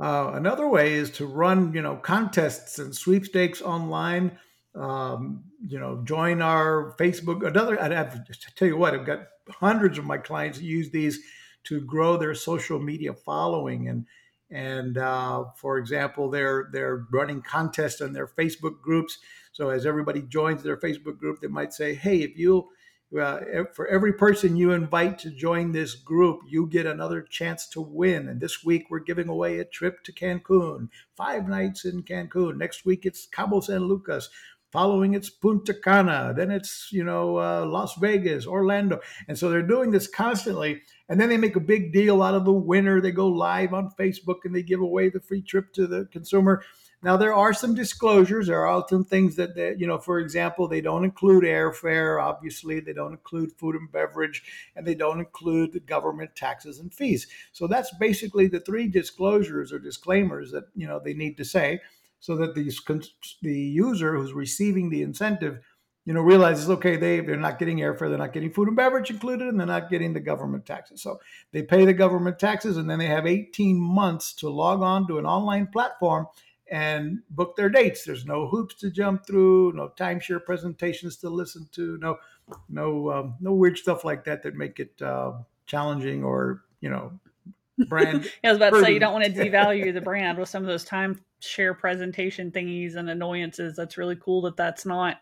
Uh, 0.00 0.32
another 0.34 0.68
way 0.68 0.94
is 0.94 1.10
to 1.10 1.26
run, 1.26 1.72
you 1.72 1.82
know, 1.82 1.96
contests 1.96 2.78
and 2.78 2.94
sweepstakes 2.94 3.60
online. 3.60 4.38
Um, 4.74 5.44
you 5.66 5.80
know, 5.80 6.02
join 6.04 6.40
our 6.40 6.94
Facebook. 6.98 7.44
Another, 7.44 7.82
I'd 7.82 7.90
have 7.90 8.24
to 8.24 8.54
tell 8.54 8.68
you 8.68 8.76
what, 8.76 8.94
I've 8.94 9.06
got 9.06 9.20
hundreds 9.50 9.98
of 9.98 10.04
my 10.04 10.18
clients 10.18 10.60
use 10.60 10.90
these 10.90 11.18
to 11.64 11.80
grow 11.80 12.16
their 12.16 12.34
social 12.34 12.78
media 12.78 13.12
following. 13.12 13.88
And 13.88 14.06
and 14.50 14.96
uh, 14.98 15.44
for 15.56 15.78
example, 15.78 16.30
they're 16.30 16.68
they're 16.72 17.06
running 17.10 17.42
contests 17.42 18.00
on 18.00 18.12
their 18.12 18.26
Facebook 18.26 18.80
groups. 18.80 19.18
So 19.52 19.70
as 19.70 19.86
everybody 19.86 20.22
joins 20.22 20.62
their 20.62 20.76
Facebook 20.76 21.18
group, 21.18 21.40
they 21.40 21.48
might 21.48 21.72
say, 21.72 21.94
"Hey, 21.94 22.18
if 22.18 22.38
you 22.38 22.68
uh, 23.16 23.40
for 23.72 23.86
every 23.88 24.12
person 24.12 24.56
you 24.56 24.72
invite 24.72 25.18
to 25.18 25.30
join 25.30 25.72
this 25.72 25.94
group, 25.94 26.40
you 26.46 26.66
get 26.66 26.84
another 26.84 27.22
chance 27.22 27.66
to 27.68 27.80
win. 27.80 28.28
And 28.28 28.40
this 28.40 28.62
week 28.62 28.86
we're 28.90 28.98
giving 28.98 29.28
away 29.28 29.58
a 29.58 29.64
trip 29.64 30.04
to 30.04 30.12
Cancun, 30.12 30.88
five 31.16 31.48
nights 31.48 31.86
in 31.86 32.02
Cancun. 32.02 32.58
Next 32.58 32.84
week 32.84 33.06
it's 33.06 33.26
Cabo 33.26 33.60
San 33.60 33.84
Lucas. 33.84 34.28
Following 34.70 35.14
it's 35.14 35.30
Punta 35.30 35.74
Cana. 35.74 36.34
Then 36.36 36.50
it's 36.50 36.88
you 36.92 37.04
know 37.04 37.38
uh, 37.38 37.64
Las 37.66 37.94
Vegas, 37.94 38.46
Orlando, 38.46 39.00
and 39.26 39.38
so 39.38 39.48
they're 39.48 39.62
doing 39.62 39.90
this 39.90 40.06
constantly. 40.06 40.82
And 41.08 41.18
then 41.18 41.30
they 41.30 41.38
make 41.38 41.56
a 41.56 41.60
big 41.60 41.92
deal 41.92 42.22
out 42.22 42.34
of 42.34 42.44
the 42.44 42.52
winner. 42.52 43.00
They 43.00 43.12
go 43.12 43.28
live 43.28 43.72
on 43.72 43.90
Facebook 43.98 44.40
and 44.44 44.54
they 44.54 44.62
give 44.62 44.80
away 44.80 45.08
the 45.08 45.20
free 45.20 45.40
trip 45.40 45.72
to 45.72 45.86
the 45.86 46.04
consumer. 46.12 46.62
Now 47.02 47.16
there 47.16 47.32
are 47.32 47.54
some 47.54 47.74
disclosures. 47.74 48.48
There 48.48 48.66
are 48.66 48.84
some 48.88 49.04
things 49.04 49.36
that, 49.36 49.54
they, 49.54 49.74
you 49.78 49.86
know, 49.86 49.98
for 49.98 50.18
example, 50.18 50.66
they 50.66 50.80
don't 50.80 51.04
include 51.04 51.44
airfare. 51.44 52.20
Obviously, 52.20 52.80
they 52.80 52.92
don't 52.92 53.12
include 53.12 53.52
food 53.52 53.76
and 53.76 53.90
beverage, 53.90 54.42
and 54.74 54.84
they 54.84 54.96
don't 54.96 55.20
include 55.20 55.72
the 55.72 55.80
government 55.80 56.34
taxes 56.34 56.80
and 56.80 56.92
fees. 56.92 57.28
So 57.52 57.68
that's 57.68 57.94
basically 57.98 58.48
the 58.48 58.60
three 58.60 58.88
disclosures 58.88 59.72
or 59.72 59.78
disclaimers 59.78 60.50
that 60.50 60.64
you 60.74 60.88
know 60.88 61.00
they 61.02 61.14
need 61.14 61.36
to 61.36 61.44
say, 61.44 61.80
so 62.20 62.36
that 62.36 62.54
the 62.54 62.70
the 63.42 63.54
user 63.54 64.16
who's 64.16 64.32
receiving 64.32 64.90
the 64.90 65.02
incentive, 65.02 65.60
you 66.04 66.12
know, 66.12 66.20
realizes 66.20 66.68
okay, 66.70 66.96
they 66.96 67.20
they're 67.20 67.36
not 67.36 67.58
getting 67.58 67.78
airfare, 67.78 68.08
they're 68.08 68.18
not 68.18 68.32
getting 68.32 68.52
food 68.52 68.68
and 68.68 68.76
beverage 68.76 69.10
included, 69.10 69.48
and 69.48 69.58
they're 69.58 69.66
not 69.66 69.90
getting 69.90 70.12
the 70.12 70.20
government 70.20 70.66
taxes. 70.66 71.02
So 71.02 71.20
they 71.52 71.62
pay 71.62 71.84
the 71.84 71.92
government 71.92 72.38
taxes, 72.38 72.76
and 72.76 72.88
then 72.88 72.98
they 72.98 73.06
have 73.06 73.26
18 73.26 73.78
months 73.78 74.32
to 74.34 74.48
log 74.48 74.82
on 74.82 75.06
to 75.08 75.18
an 75.18 75.26
online 75.26 75.68
platform 75.68 76.26
and 76.70 77.20
book 77.30 77.56
their 77.56 77.70
dates. 77.70 78.04
There's 78.04 78.26
no 78.26 78.46
hoops 78.46 78.74
to 78.76 78.90
jump 78.90 79.26
through, 79.26 79.72
no 79.72 79.92
timeshare 79.96 80.44
presentations 80.44 81.16
to 81.18 81.30
listen 81.30 81.68
to, 81.72 81.98
no 81.98 82.18
no 82.68 83.10
um, 83.10 83.34
no 83.40 83.52
weird 83.52 83.78
stuff 83.78 84.04
like 84.04 84.24
that 84.24 84.42
that 84.42 84.54
make 84.54 84.80
it 84.80 85.00
uh, 85.02 85.32
challenging 85.66 86.24
or 86.24 86.62
you 86.80 86.90
know 86.90 87.12
brand. 87.86 88.24
yeah, 88.42 88.50
I 88.50 88.52
was 88.52 88.56
about 88.56 88.70
to 88.74 88.82
say 88.82 88.92
you 88.92 89.00
don't 89.00 89.12
want 89.12 89.24
to 89.24 89.32
devalue 89.50 89.92
the 89.92 90.00
brand 90.00 90.38
with 90.38 90.48
some 90.48 90.62
of 90.62 90.68
those 90.68 90.84
timeshare 90.84 91.78
presentation 91.78 92.50
thingies 92.50 92.96
and 92.96 93.08
annoyances. 93.08 93.76
That's 93.76 93.98
really 93.98 94.16
cool 94.16 94.42
that 94.42 94.56
that's 94.56 94.84
not 94.84 95.18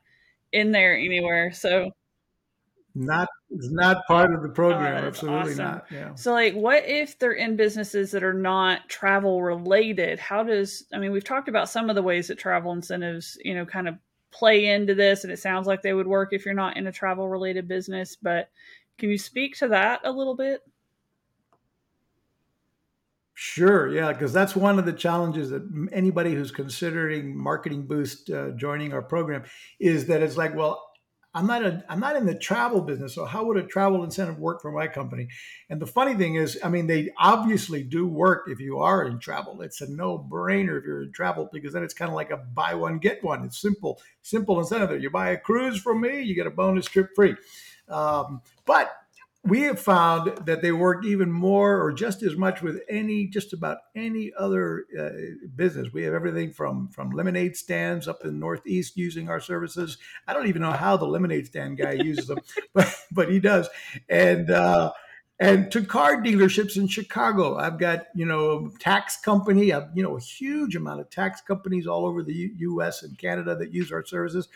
in 0.52 0.72
there 0.72 0.96
anywhere. 0.96 1.52
So 1.52 1.90
not 2.96 3.28
it's 3.50 3.70
not 3.70 4.06
part 4.06 4.34
of 4.34 4.42
the 4.42 4.48
oh, 4.48 4.52
program. 4.52 5.04
Oh, 5.04 5.06
Absolutely 5.06 5.52
awesome. 5.52 5.64
not. 5.64 5.86
Yeah. 5.90 6.14
So 6.14 6.32
like 6.32 6.54
what 6.54 6.84
if 6.86 7.18
they're 7.18 7.32
in 7.32 7.56
businesses 7.56 8.10
that 8.12 8.25
are 8.25 8.34
not 8.34 8.88
travel 8.88 9.42
related? 9.42 10.18
How 10.18 10.42
does 10.42 10.84
I 10.92 10.98
mean 10.98 11.12
we've 11.12 11.25
talked 11.25 11.48
about 11.48 11.68
some 11.68 11.90
of 11.90 11.96
the 11.96 12.02
ways 12.02 12.28
that 12.28 12.38
travel 12.38 12.72
incentives, 12.72 13.38
you 13.44 13.54
know, 13.54 13.66
kind 13.66 13.86
of 13.86 13.96
play 14.30 14.66
into 14.66 14.94
this 14.94 15.25
and 15.25 15.32
it 15.32 15.38
sounds 15.38 15.66
like 15.66 15.82
they 15.82 15.94
would 15.94 16.06
work 16.06 16.32
if 16.32 16.44
you're 16.44 16.54
not 16.54 16.76
in 16.76 16.86
a 16.86 16.92
travel 16.92 17.28
related 17.28 17.68
business, 17.68 18.16
but 18.16 18.50
can 18.98 19.10
you 19.10 19.18
speak 19.18 19.56
to 19.58 19.68
that 19.68 20.00
a 20.04 20.10
little 20.10 20.34
bit? 20.34 20.62
Sure, 23.38 23.88
yeah, 23.93 24.14
because 24.14 24.33
that's 24.33 24.57
one 24.57 24.78
of 24.78 24.87
the 24.87 24.95
challenges 24.95 25.50
that 25.50 25.62
anybody 25.93 26.33
who's 26.35 26.50
considering 26.50 27.37
Marketing 27.37 27.87
Boost 27.87 28.31
uh, 28.31 28.52
joining 28.52 28.95
our 28.95 29.02
program 29.02 29.45
is 29.78 30.07
that 30.07 30.23
it's 30.23 30.38
like, 30.38 30.55
well, 30.55 30.83
I'm 31.35 31.47
not 31.47 31.62
a 31.62 31.85
I'm 31.90 32.00
not 32.00 32.16
in 32.16 32.25
the 32.25 32.35
travel 32.35 32.81
business, 32.81 33.14
so 33.14 33.26
how 33.26 33.45
would 33.45 33.59
a 33.59 33.62
travel 33.62 34.02
incentive 34.05 34.38
work 34.38 34.62
for 34.62 34.73
my 34.73 34.88
company? 34.88 35.28
And 35.69 35.78
the 35.78 35.87
funny 35.87 36.14
thing 36.14 36.37
is, 36.37 36.59
I 36.64 36.71
mean, 36.71 36.87
they 36.87 37.11
obviously 37.19 37.83
do 37.83 38.07
work 38.07 38.47
if 38.49 38.59
you 38.59 38.78
are 38.78 39.05
in 39.05 39.19
travel. 39.19 39.61
It's 39.61 39.83
a 39.83 39.93
no 39.93 40.19
brainer 40.19 40.78
if 40.78 40.85
you're 40.87 41.02
in 41.02 41.12
travel 41.12 41.50
because 41.52 41.75
then 41.75 41.83
it's 41.83 41.93
kind 41.93 42.09
of 42.09 42.14
like 42.14 42.31
a 42.31 42.38
buy 42.38 42.73
one 42.73 42.97
get 42.97 43.23
one. 43.23 43.45
It's 43.45 43.61
simple, 43.61 44.00
simple 44.23 44.59
incentive. 44.59 45.02
You 45.02 45.11
buy 45.11 45.33
a 45.33 45.37
cruise 45.37 45.78
from 45.78 46.00
me, 46.00 46.23
you 46.23 46.35
get 46.35 46.47
a 46.47 46.50
bonus 46.50 46.87
trip 46.87 47.11
free. 47.14 47.37
Um, 47.90 48.40
but 48.64 48.97
we 49.47 49.62
have 49.62 49.79
found 49.79 50.47
that 50.47 50.61
they 50.61 50.73
work 50.73 51.05
even 51.05 51.31
more 51.31 51.81
or 51.81 51.93
just 51.93 52.23
as 52.23 52.37
much 52.37 52.62
with 52.62 52.81
any 52.88 53.26
just 53.26 53.53
about 53.53 53.79
any 53.95 54.33
other 54.37 54.87
uh, 54.99 55.11
business. 55.55 55.93
We 55.93 56.03
have 56.03 56.15
everything 56.15 56.53
from 56.53 56.88
from 56.88 57.11
lemonade 57.11 57.57
stands 57.57 58.09
up 58.09 58.23
in 58.25 58.33
the 58.33 58.38
northeast 58.38 58.97
using 58.97 59.29
our 59.29 59.41
services. 59.41 59.99
I 60.26 60.33
don't 60.35 60.49
even 60.49 60.62
know 60.62 60.73
how 60.73 60.97
the 60.97 61.07
lemonade 61.07 61.47
stand 61.47 61.79
guy 61.79 61.93
uses 61.93 62.26
them 62.26 62.41
but 62.75 62.93
but 63.12 63.31
he 63.31 63.38
does. 63.38 63.69
And 64.09 64.50
uh, 64.50 64.93
and 65.38 65.71
to 65.71 65.85
car 65.85 66.17
dealerships 66.23 66.79
in 66.79 66.88
chicago 66.88 67.59
i've 67.59 67.79
got 67.79 68.07
you 68.15 68.25
know 68.25 68.71
tax 68.79 69.19
company 69.19 69.71
i've 69.71 69.88
you 69.95 70.03
know 70.03 70.17
a 70.17 70.21
huge 70.21 70.75
amount 70.75 70.99
of 70.99 71.11
tax 71.11 71.43
companies 71.43 71.87
all 71.87 72.07
over 72.07 72.23
the 72.23 72.33
U- 72.57 72.81
us 72.81 73.03
and 73.03 73.19
canada 73.19 73.55
that 73.55 73.73
use 73.73 73.93
our 73.93 74.05
services 74.05 74.49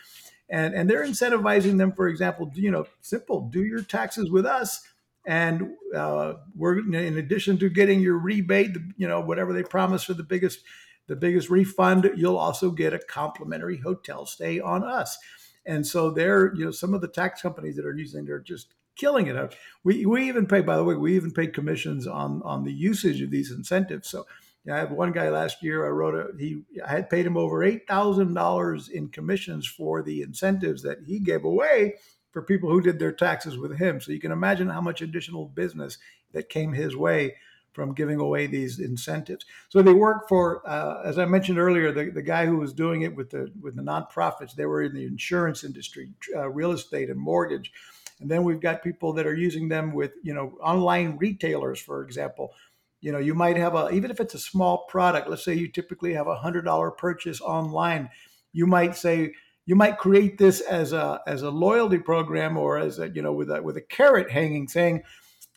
and 0.50 0.74
and 0.74 0.90
they're 0.90 1.04
incentivizing 1.04 1.78
them 1.78 1.92
for 1.92 2.08
example 2.08 2.50
you 2.54 2.70
know 2.70 2.86
simple 3.00 3.48
do 3.48 3.64
your 3.64 3.82
taxes 3.82 4.30
with 4.30 4.46
us. 4.46 4.82
And 5.26 5.76
uh, 5.94 6.34
we're 6.56 6.78
in 6.78 7.18
addition 7.18 7.58
to 7.58 7.68
getting 7.68 8.00
your 8.00 8.18
rebate 8.18 8.76
you 8.96 9.06
know 9.06 9.20
whatever 9.20 9.52
they 9.52 9.62
promise 9.62 10.04
for 10.04 10.14
the 10.14 10.22
biggest 10.22 10.60
the 11.06 11.16
biggest 11.16 11.50
refund 11.50 12.10
you'll 12.16 12.38
also 12.38 12.70
get 12.70 12.94
a 12.94 12.98
complimentary 12.98 13.78
hotel 13.78 14.26
stay 14.26 14.60
on 14.60 14.82
us. 14.82 15.18
And 15.66 15.86
so 15.86 16.10
they're 16.10 16.54
you 16.54 16.64
know 16.64 16.70
some 16.70 16.94
of 16.94 17.00
the 17.00 17.08
tax 17.08 17.42
companies 17.42 17.76
that 17.76 17.86
are 17.86 17.96
using 17.96 18.24
they're 18.24 18.40
just 18.40 18.74
killing 18.96 19.28
it 19.28 19.54
we, 19.82 20.04
we 20.04 20.28
even 20.28 20.46
pay 20.46 20.60
by 20.60 20.76
the 20.76 20.84
way 20.84 20.94
we 20.94 21.16
even 21.16 21.30
pay 21.30 21.46
commissions 21.46 22.06
on 22.06 22.42
on 22.42 22.64
the 22.64 22.72
usage 22.72 23.22
of 23.22 23.30
these 23.30 23.50
incentives. 23.50 24.08
So 24.08 24.26
I 24.70 24.78
have 24.78 24.90
one 24.90 25.12
guy 25.12 25.28
last 25.28 25.62
year. 25.62 25.86
I 25.86 25.90
wrote 25.90 26.14
a 26.14 26.36
he. 26.38 26.62
I 26.84 26.90
had 26.90 27.10
paid 27.10 27.26
him 27.26 27.36
over 27.36 27.62
eight 27.62 27.86
thousand 27.86 28.34
dollars 28.34 28.88
in 28.88 29.08
commissions 29.08 29.66
for 29.66 30.02
the 30.02 30.22
incentives 30.22 30.82
that 30.82 30.98
he 31.06 31.18
gave 31.18 31.44
away 31.44 31.96
for 32.32 32.42
people 32.42 32.70
who 32.70 32.80
did 32.80 32.98
their 32.98 33.12
taxes 33.12 33.58
with 33.58 33.78
him. 33.78 34.00
So 34.00 34.12
you 34.12 34.20
can 34.20 34.32
imagine 34.32 34.68
how 34.68 34.80
much 34.80 35.02
additional 35.02 35.46
business 35.46 35.98
that 36.32 36.48
came 36.48 36.72
his 36.72 36.96
way 36.96 37.36
from 37.72 37.94
giving 37.94 38.18
away 38.18 38.46
these 38.46 38.78
incentives. 38.78 39.44
So 39.68 39.80
they 39.80 39.92
work 39.92 40.28
for, 40.28 40.68
uh, 40.68 41.02
as 41.04 41.18
I 41.18 41.24
mentioned 41.24 41.58
earlier, 41.58 41.92
the, 41.92 42.10
the 42.10 42.22
guy 42.22 42.46
who 42.46 42.56
was 42.56 42.72
doing 42.72 43.02
it 43.02 43.14
with 43.14 43.30
the 43.30 43.50
with 43.60 43.76
the 43.76 43.82
nonprofits. 43.82 44.54
They 44.54 44.66
were 44.66 44.82
in 44.82 44.94
the 44.94 45.06
insurance 45.06 45.64
industry, 45.64 46.10
uh, 46.34 46.48
real 46.50 46.72
estate, 46.72 47.10
and 47.10 47.20
mortgage. 47.20 47.72
And 48.20 48.30
then 48.30 48.44
we've 48.44 48.60
got 48.60 48.82
people 48.82 49.14
that 49.14 49.26
are 49.26 49.34
using 49.34 49.68
them 49.70 49.94
with, 49.94 50.12
you 50.22 50.34
know, 50.34 50.58
online 50.60 51.16
retailers, 51.16 51.80
for 51.80 52.02
example 52.02 52.52
you 53.00 53.12
know 53.12 53.18
you 53.18 53.34
might 53.34 53.56
have 53.56 53.74
a 53.74 53.90
even 53.90 54.10
if 54.10 54.20
it's 54.20 54.34
a 54.34 54.38
small 54.38 54.86
product 54.88 55.28
let's 55.28 55.44
say 55.44 55.54
you 55.54 55.68
typically 55.68 56.12
have 56.12 56.26
a 56.26 56.36
hundred 56.36 56.64
dollar 56.64 56.90
purchase 56.90 57.40
online 57.40 58.08
you 58.52 58.66
might 58.66 58.96
say 58.96 59.32
you 59.66 59.76
might 59.76 59.98
create 59.98 60.38
this 60.38 60.60
as 60.60 60.92
a 60.92 61.20
as 61.26 61.42
a 61.42 61.50
loyalty 61.50 61.98
program 61.98 62.56
or 62.56 62.78
as 62.78 62.98
a 62.98 63.08
you 63.10 63.22
know 63.22 63.32
with 63.32 63.50
a 63.50 63.62
with 63.62 63.76
a 63.76 63.82
carrot 63.82 64.30
hanging 64.30 64.68
saying 64.68 65.02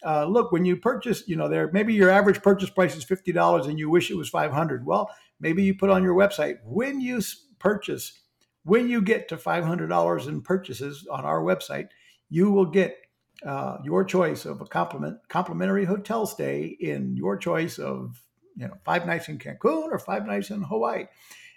uh, 0.05 0.25
look 0.25 0.51
when 0.51 0.65
you 0.65 0.75
purchase 0.75 1.23
you 1.27 1.35
know 1.35 1.47
there 1.47 1.71
maybe 1.71 1.93
your 1.93 2.09
average 2.09 2.41
purchase 2.41 2.69
price 2.69 2.95
is 2.95 3.05
$50 3.05 3.67
and 3.67 3.79
you 3.79 3.89
wish 3.89 4.11
it 4.11 4.17
was 4.17 4.29
500 4.29 4.85
well 4.85 5.09
maybe 5.39 5.63
you 5.63 5.73
put 5.73 5.89
on 5.89 6.03
your 6.03 6.15
website 6.15 6.57
when 6.63 6.99
you 6.99 7.21
purchase 7.59 8.19
when 8.65 8.87
you 8.87 9.01
get 9.01 9.27
to 9.29 9.37
$500 9.37 10.27
in 10.27 10.41
purchases 10.41 11.07
on 11.09 11.25
our 11.25 11.41
website 11.41 11.87
you 12.29 12.51
will 12.51 12.65
get 12.65 12.97
uh, 13.45 13.77
your 13.83 14.03
choice 14.03 14.45
of 14.45 14.61
a 14.61 14.65
compliment, 14.65 15.17
complimentary 15.27 15.85
hotel 15.85 16.25
stay 16.25 16.77
in 16.79 17.15
your 17.15 17.37
choice 17.37 17.77
of 17.77 18.23
you 18.55 18.67
know 18.67 18.73
five 18.85 19.05
nights 19.05 19.29
in 19.29 19.37
Cancun 19.37 19.91
or 19.91 19.99
five 19.99 20.25
nights 20.25 20.49
in 20.49 20.61
Hawaii, 20.61 21.05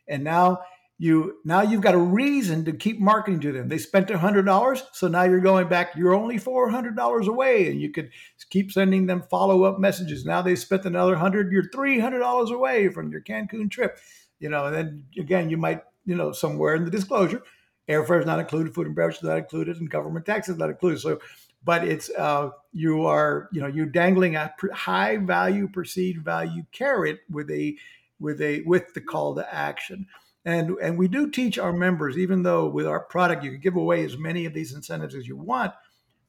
and 0.08 0.24
now 0.24 0.60
you 0.98 1.36
now 1.44 1.60
you've 1.60 1.82
got 1.82 1.94
a 1.94 1.98
reason 1.98 2.64
to 2.64 2.72
keep 2.72 2.98
marketing 2.98 3.40
to 3.40 3.52
them. 3.52 3.68
They 3.68 3.78
spent 3.78 4.10
hundred 4.10 4.46
dollars, 4.46 4.82
so 4.92 5.08
now 5.08 5.24
you're 5.24 5.40
going 5.40 5.68
back. 5.68 5.94
You're 5.94 6.14
only 6.14 6.38
four 6.38 6.70
hundred 6.70 6.96
dollars 6.96 7.28
away, 7.28 7.70
and 7.70 7.80
you 7.80 7.90
could 7.90 8.10
keep 8.50 8.72
sending 8.72 9.06
them 9.06 9.22
follow 9.22 9.64
up 9.64 9.78
messages. 9.78 10.24
Now 10.24 10.40
they 10.40 10.56
spent 10.56 10.86
another 10.86 11.14
hundred. 11.14 11.52
You're 11.52 11.70
three 11.70 12.00
hundred 12.00 12.20
dollars 12.20 12.50
away 12.50 12.88
from 12.88 13.12
your 13.12 13.20
Cancun 13.20 13.70
trip. 13.70 13.98
You 14.38 14.48
know, 14.48 14.66
and 14.66 14.74
then 14.74 15.04
again, 15.18 15.50
you 15.50 15.58
might 15.58 15.82
you 16.06 16.14
know 16.14 16.32
somewhere 16.32 16.74
in 16.74 16.84
the 16.84 16.90
disclosure, 16.90 17.42
airfare 17.88 18.20
is 18.20 18.26
not 18.26 18.40
included, 18.40 18.74
food 18.74 18.86
and 18.86 18.96
beverage 18.96 19.16
is 19.16 19.22
not 19.22 19.38
included, 19.38 19.76
and 19.76 19.90
government 19.90 20.24
taxes 20.24 20.56
not 20.56 20.70
included. 20.70 21.00
So 21.00 21.20
but 21.66 21.86
it's 21.86 22.08
uh, 22.10 22.50
you 22.72 23.04
are 23.04 23.48
you 23.52 23.60
know 23.60 23.66
you're 23.66 23.86
dangling 23.86 24.36
a 24.36 24.54
high 24.72 25.16
value 25.16 25.68
perceived 25.68 26.24
value 26.24 26.64
carrot 26.72 27.18
with 27.28 27.50
a 27.50 27.76
with 28.20 28.40
a 28.40 28.62
with 28.62 28.94
the 28.94 29.00
call 29.00 29.34
to 29.34 29.54
action. 29.54 30.06
And 30.44 30.76
and 30.80 30.96
we 30.96 31.08
do 31.08 31.28
teach 31.28 31.58
our 31.58 31.72
members, 31.72 32.16
even 32.16 32.44
though 32.44 32.68
with 32.68 32.86
our 32.86 33.00
product 33.00 33.42
you 33.42 33.50
can 33.50 33.60
give 33.60 33.74
away 33.74 34.04
as 34.04 34.16
many 34.16 34.46
of 34.46 34.54
these 34.54 34.72
incentives 34.72 35.16
as 35.16 35.26
you 35.26 35.36
want. 35.36 35.74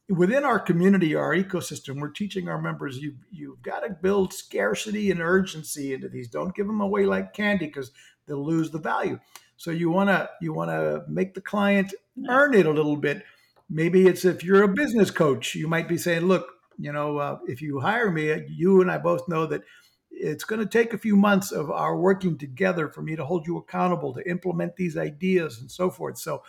Within 0.10 0.44
our 0.44 0.60
community, 0.60 1.14
our 1.14 1.36
ecosystem, 1.36 2.00
we're 2.00 2.10
teaching 2.10 2.50
our 2.50 2.60
members 2.60 2.98
you 2.98 3.14
you've 3.32 3.62
got 3.62 3.82
to 3.82 3.92
build 3.92 4.34
scarcity 4.34 5.12
and 5.12 5.22
urgency 5.22 5.94
into 5.94 6.10
these. 6.10 6.30
Don't 6.30 6.56
give 6.56 6.66
them 6.66 6.82
away 6.82 7.06
like 7.06 7.34
candy 7.34 7.68
because 7.68 7.92
they'll 8.26 8.44
lose 8.44 8.72
the 8.72 8.80
value. 8.80 9.20
So 9.56 9.70
you 9.70 9.92
want 9.92 10.10
to 10.10 10.30
you 10.42 10.52
want 10.52 10.72
to 10.72 11.04
make 11.08 11.36
the 11.36 11.42
client 11.42 11.94
earn 12.28 12.56
it 12.56 12.66
a 12.66 12.72
little 12.72 12.98
bit. 12.98 13.24
Maybe 13.70 14.08
it's 14.08 14.26
if 14.26 14.44
you're 14.44 14.64
a 14.64 14.68
business 14.68 15.12
coach, 15.12 15.56
you 15.56 15.68
might 15.68 15.88
be 15.88 15.98
saying, 15.98 16.26
"Look, 16.26 16.54
you 16.78 16.92
know, 16.92 17.18
uh, 17.18 17.40
if 17.48 17.62
you 17.62 17.80
hire 17.80 18.12
me, 18.12 18.46
you 18.48 18.82
and 18.82 18.90
I 18.90 18.98
both 18.98 19.28
know 19.28 19.46
that 19.48 19.64
it's 20.10 20.44
going 20.44 20.62
to 20.62 20.66
take 20.66 20.94
a 20.94 20.98
few 20.98 21.16
months 21.16 21.52
of 21.52 21.70
our 21.70 21.98
working 21.98 22.38
together 22.38 22.90
for 22.90 23.02
me 23.02 23.16
to 23.16 23.26
hold 23.26 23.46
you 23.46 23.58
accountable 23.58 24.14
to 24.14 24.30
implement 24.30 24.76
these 24.76 24.98
ideas 24.98 25.60
and 25.60 25.70
so 25.70 25.90
forth." 25.90 26.18
So, 26.18 26.44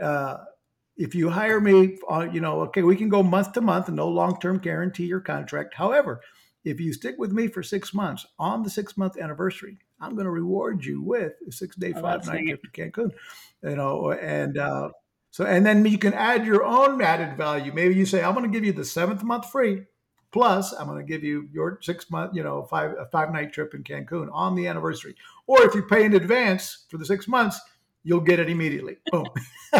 uh, 0.00 0.38
if 0.96 1.14
you 1.14 1.30
hire 1.30 1.60
me, 1.60 1.98
uh, 2.08 2.26
you 2.32 2.40
know, 2.40 2.60
okay, 2.62 2.82
we 2.82 2.96
can 2.96 3.08
go 3.08 3.22
month 3.22 3.52
to 3.52 3.60
month, 3.60 3.88
no 3.88 4.08
long-term 4.08 4.58
guarantee 4.58 5.12
or 5.12 5.20
contract. 5.20 5.74
However, 5.74 6.20
if 6.64 6.80
you 6.80 6.92
stick 6.92 7.14
with 7.18 7.32
me 7.32 7.46
for 7.48 7.62
six 7.62 7.94
months 7.94 8.26
on 8.38 8.62
the 8.62 8.70
six 8.70 8.96
month 8.96 9.18
anniversary, 9.18 9.78
I'm 10.00 10.14
going 10.14 10.24
to 10.24 10.30
reward 10.30 10.84
you 10.84 11.00
with 11.02 11.34
a 11.46 11.52
six 11.52 11.76
day, 11.76 11.92
five 11.92 12.26
night 12.26 12.46
trip 12.48 12.62
to 12.62 12.70
Cancun. 12.70 13.12
You 13.62 13.76
know, 13.76 14.10
and 14.10 14.58
uh, 14.58 14.90
so 15.36 15.44
and 15.44 15.66
then 15.66 15.84
you 15.84 15.98
can 15.98 16.14
add 16.14 16.46
your 16.46 16.64
own 16.64 17.02
added 17.02 17.36
value. 17.36 17.70
Maybe 17.70 17.94
you 17.94 18.06
say, 18.06 18.22
I'm 18.22 18.32
going 18.32 18.50
to 18.50 18.50
give 18.50 18.64
you 18.64 18.72
the 18.72 18.86
seventh 18.86 19.22
month 19.22 19.50
free, 19.50 19.82
plus 20.32 20.72
I'm 20.72 20.86
going 20.86 20.96
to 20.96 21.04
give 21.04 21.22
you 21.22 21.50
your 21.52 21.78
six 21.82 22.10
month, 22.10 22.34
you 22.34 22.42
know, 22.42 22.62
five 22.62 22.92
a 22.98 23.04
five 23.04 23.30
night 23.30 23.52
trip 23.52 23.74
in 23.74 23.84
Cancun 23.84 24.30
on 24.32 24.54
the 24.54 24.66
anniversary. 24.66 25.14
Or 25.46 25.60
if 25.60 25.74
you 25.74 25.82
pay 25.82 26.06
in 26.06 26.14
advance 26.14 26.86
for 26.88 26.96
the 26.96 27.04
six 27.04 27.28
months, 27.28 27.60
you'll 28.02 28.22
get 28.22 28.38
it 28.40 28.48
immediately. 28.48 28.96
Boom. 29.12 29.26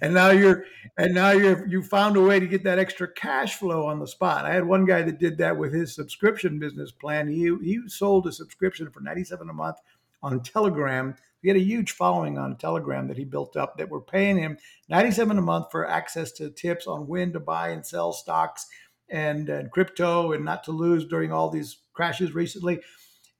and 0.00 0.14
now 0.14 0.30
you're 0.30 0.64
and 0.96 1.12
now 1.12 1.32
you're 1.32 1.66
you 1.66 1.82
found 1.82 2.16
a 2.16 2.20
way 2.20 2.38
to 2.38 2.46
get 2.46 2.62
that 2.62 2.78
extra 2.78 3.12
cash 3.12 3.56
flow 3.56 3.86
on 3.86 3.98
the 3.98 4.06
spot. 4.06 4.44
I 4.44 4.54
had 4.54 4.64
one 4.64 4.84
guy 4.84 5.02
that 5.02 5.18
did 5.18 5.38
that 5.38 5.56
with 5.56 5.74
his 5.74 5.92
subscription 5.92 6.60
business 6.60 6.92
plan. 6.92 7.26
He 7.26 7.52
he 7.64 7.80
sold 7.88 8.28
a 8.28 8.32
subscription 8.32 8.90
for 8.92 9.00
97 9.00 9.50
a 9.50 9.52
month 9.52 9.78
on 10.22 10.40
Telegram. 10.40 11.16
He 11.42 11.48
had 11.48 11.56
a 11.56 11.60
huge 11.60 11.92
following 11.92 12.38
on 12.38 12.56
Telegram 12.56 13.08
that 13.08 13.18
he 13.18 13.24
built 13.24 13.56
up 13.56 13.76
that 13.76 13.90
were 13.90 14.00
paying 14.00 14.38
him 14.38 14.58
97 14.88 15.36
a 15.36 15.42
month 15.42 15.66
for 15.70 15.88
access 15.88 16.32
to 16.32 16.50
tips 16.50 16.86
on 16.86 17.08
when 17.08 17.32
to 17.32 17.40
buy 17.40 17.70
and 17.70 17.84
sell 17.84 18.12
stocks 18.12 18.66
and, 19.10 19.48
and 19.48 19.70
crypto 19.70 20.32
and 20.32 20.44
not 20.44 20.64
to 20.64 20.72
lose 20.72 21.04
during 21.04 21.32
all 21.32 21.50
these 21.50 21.78
crashes 21.92 22.34
recently. 22.34 22.80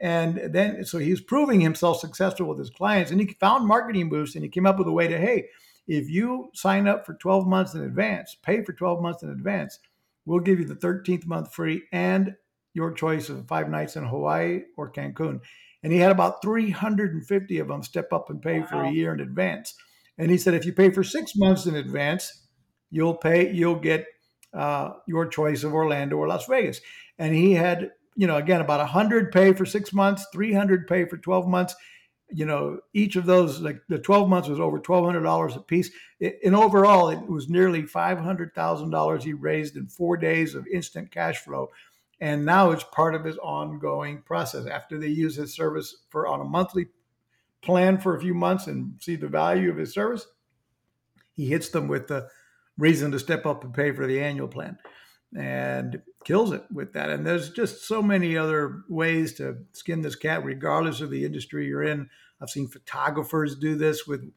And 0.00 0.52
then, 0.52 0.84
so 0.84 0.98
he's 0.98 1.20
proving 1.20 1.60
himself 1.60 2.00
successful 2.00 2.46
with 2.46 2.58
his 2.58 2.70
clients, 2.70 3.12
and 3.12 3.20
he 3.20 3.36
found 3.38 3.68
Marketing 3.68 4.08
Boost, 4.08 4.34
and 4.34 4.42
he 4.42 4.50
came 4.50 4.66
up 4.66 4.76
with 4.76 4.88
a 4.88 4.92
way 4.92 5.06
to, 5.06 5.16
hey, 5.16 5.46
if 5.86 6.10
you 6.10 6.50
sign 6.54 6.88
up 6.88 7.06
for 7.06 7.14
12 7.14 7.46
months 7.46 7.74
in 7.74 7.82
advance, 7.82 8.36
pay 8.42 8.64
for 8.64 8.72
12 8.72 9.00
months 9.00 9.22
in 9.22 9.30
advance, 9.30 9.78
we'll 10.26 10.40
give 10.40 10.58
you 10.58 10.64
the 10.64 10.74
13th 10.74 11.24
month 11.26 11.54
free 11.54 11.84
and 11.92 12.34
your 12.74 12.92
choice 12.92 13.28
of 13.28 13.46
five 13.46 13.68
nights 13.68 13.94
in 13.94 14.04
Hawaii 14.04 14.62
or 14.76 14.90
Cancun. 14.90 15.40
And 15.82 15.92
he 15.92 15.98
had 15.98 16.12
about 16.12 16.42
350 16.42 17.58
of 17.58 17.68
them 17.68 17.82
step 17.82 18.12
up 18.12 18.30
and 18.30 18.40
pay 18.40 18.60
wow. 18.60 18.66
for 18.66 18.82
a 18.84 18.90
year 18.90 19.12
in 19.12 19.20
advance. 19.20 19.74
And 20.18 20.30
he 20.30 20.38
said, 20.38 20.54
if 20.54 20.64
you 20.64 20.72
pay 20.72 20.90
for 20.90 21.02
six 21.02 21.34
months 21.34 21.66
in 21.66 21.74
advance, 21.74 22.46
you'll 22.90 23.16
pay, 23.16 23.52
you'll 23.52 23.80
get 23.80 24.06
uh, 24.54 24.90
your 25.06 25.26
choice 25.26 25.64
of 25.64 25.74
Orlando 25.74 26.16
or 26.16 26.28
Las 26.28 26.46
Vegas. 26.46 26.80
And 27.18 27.34
he 27.34 27.54
had, 27.54 27.90
you 28.14 28.26
know, 28.26 28.36
again, 28.36 28.60
about 28.60 28.80
100 28.80 29.32
pay 29.32 29.52
for 29.52 29.66
six 29.66 29.92
months, 29.92 30.26
300 30.32 30.86
pay 30.86 31.06
for 31.06 31.16
12 31.16 31.48
months 31.48 31.74
you 32.34 32.46
know, 32.46 32.78
each 32.94 33.16
of 33.16 33.26
those, 33.26 33.60
like 33.60 33.80
the 33.88 33.98
12 33.98 34.28
months 34.28 34.48
was 34.48 34.60
over 34.60 34.80
$1,200 34.80 35.56
a 35.56 35.60
piece. 35.60 35.90
And 36.20 36.56
overall, 36.56 37.10
it 37.10 37.20
was 37.28 37.48
nearly 37.48 37.82
$500,000 37.82 39.22
he 39.22 39.32
raised 39.32 39.76
in 39.76 39.86
four 39.88 40.16
days 40.16 40.54
of 40.54 40.66
instant 40.66 41.10
cash 41.10 41.38
flow. 41.38 41.68
And 42.22 42.46
now 42.46 42.70
it's 42.70 42.84
part 42.84 43.16
of 43.16 43.24
his 43.24 43.36
ongoing 43.38 44.22
process. 44.22 44.64
After 44.66 44.96
they 44.96 45.08
use 45.08 45.34
his 45.34 45.56
service 45.56 46.04
for 46.08 46.28
on 46.28 46.40
a 46.40 46.44
monthly 46.44 46.86
plan 47.62 47.98
for 47.98 48.14
a 48.14 48.20
few 48.20 48.32
months 48.32 48.68
and 48.68 48.94
see 49.00 49.16
the 49.16 49.26
value 49.26 49.68
of 49.68 49.76
his 49.76 49.92
service, 49.92 50.28
he 51.32 51.48
hits 51.48 51.70
them 51.70 51.88
with 51.88 52.06
the 52.06 52.28
reason 52.78 53.10
to 53.10 53.18
step 53.18 53.44
up 53.44 53.64
and 53.64 53.74
pay 53.74 53.90
for 53.90 54.06
the 54.06 54.20
annual 54.20 54.46
plan 54.46 54.78
and 55.36 56.00
kills 56.24 56.52
it 56.52 56.62
with 56.72 56.92
that. 56.92 57.10
And 57.10 57.26
there's 57.26 57.50
just 57.50 57.88
so 57.88 58.00
many 58.00 58.36
other 58.36 58.82
ways 58.88 59.34
to 59.34 59.58
skin 59.72 60.02
this 60.02 60.14
cat, 60.14 60.44
regardless 60.44 61.00
of 61.00 61.10
the 61.10 61.24
industry 61.24 61.66
you're 61.66 61.82
in. 61.82 62.08
I've 62.40 62.50
seen 62.50 62.68
photographers 62.68 63.56
do 63.56 63.74
this 63.74 64.06
with, 64.06 64.32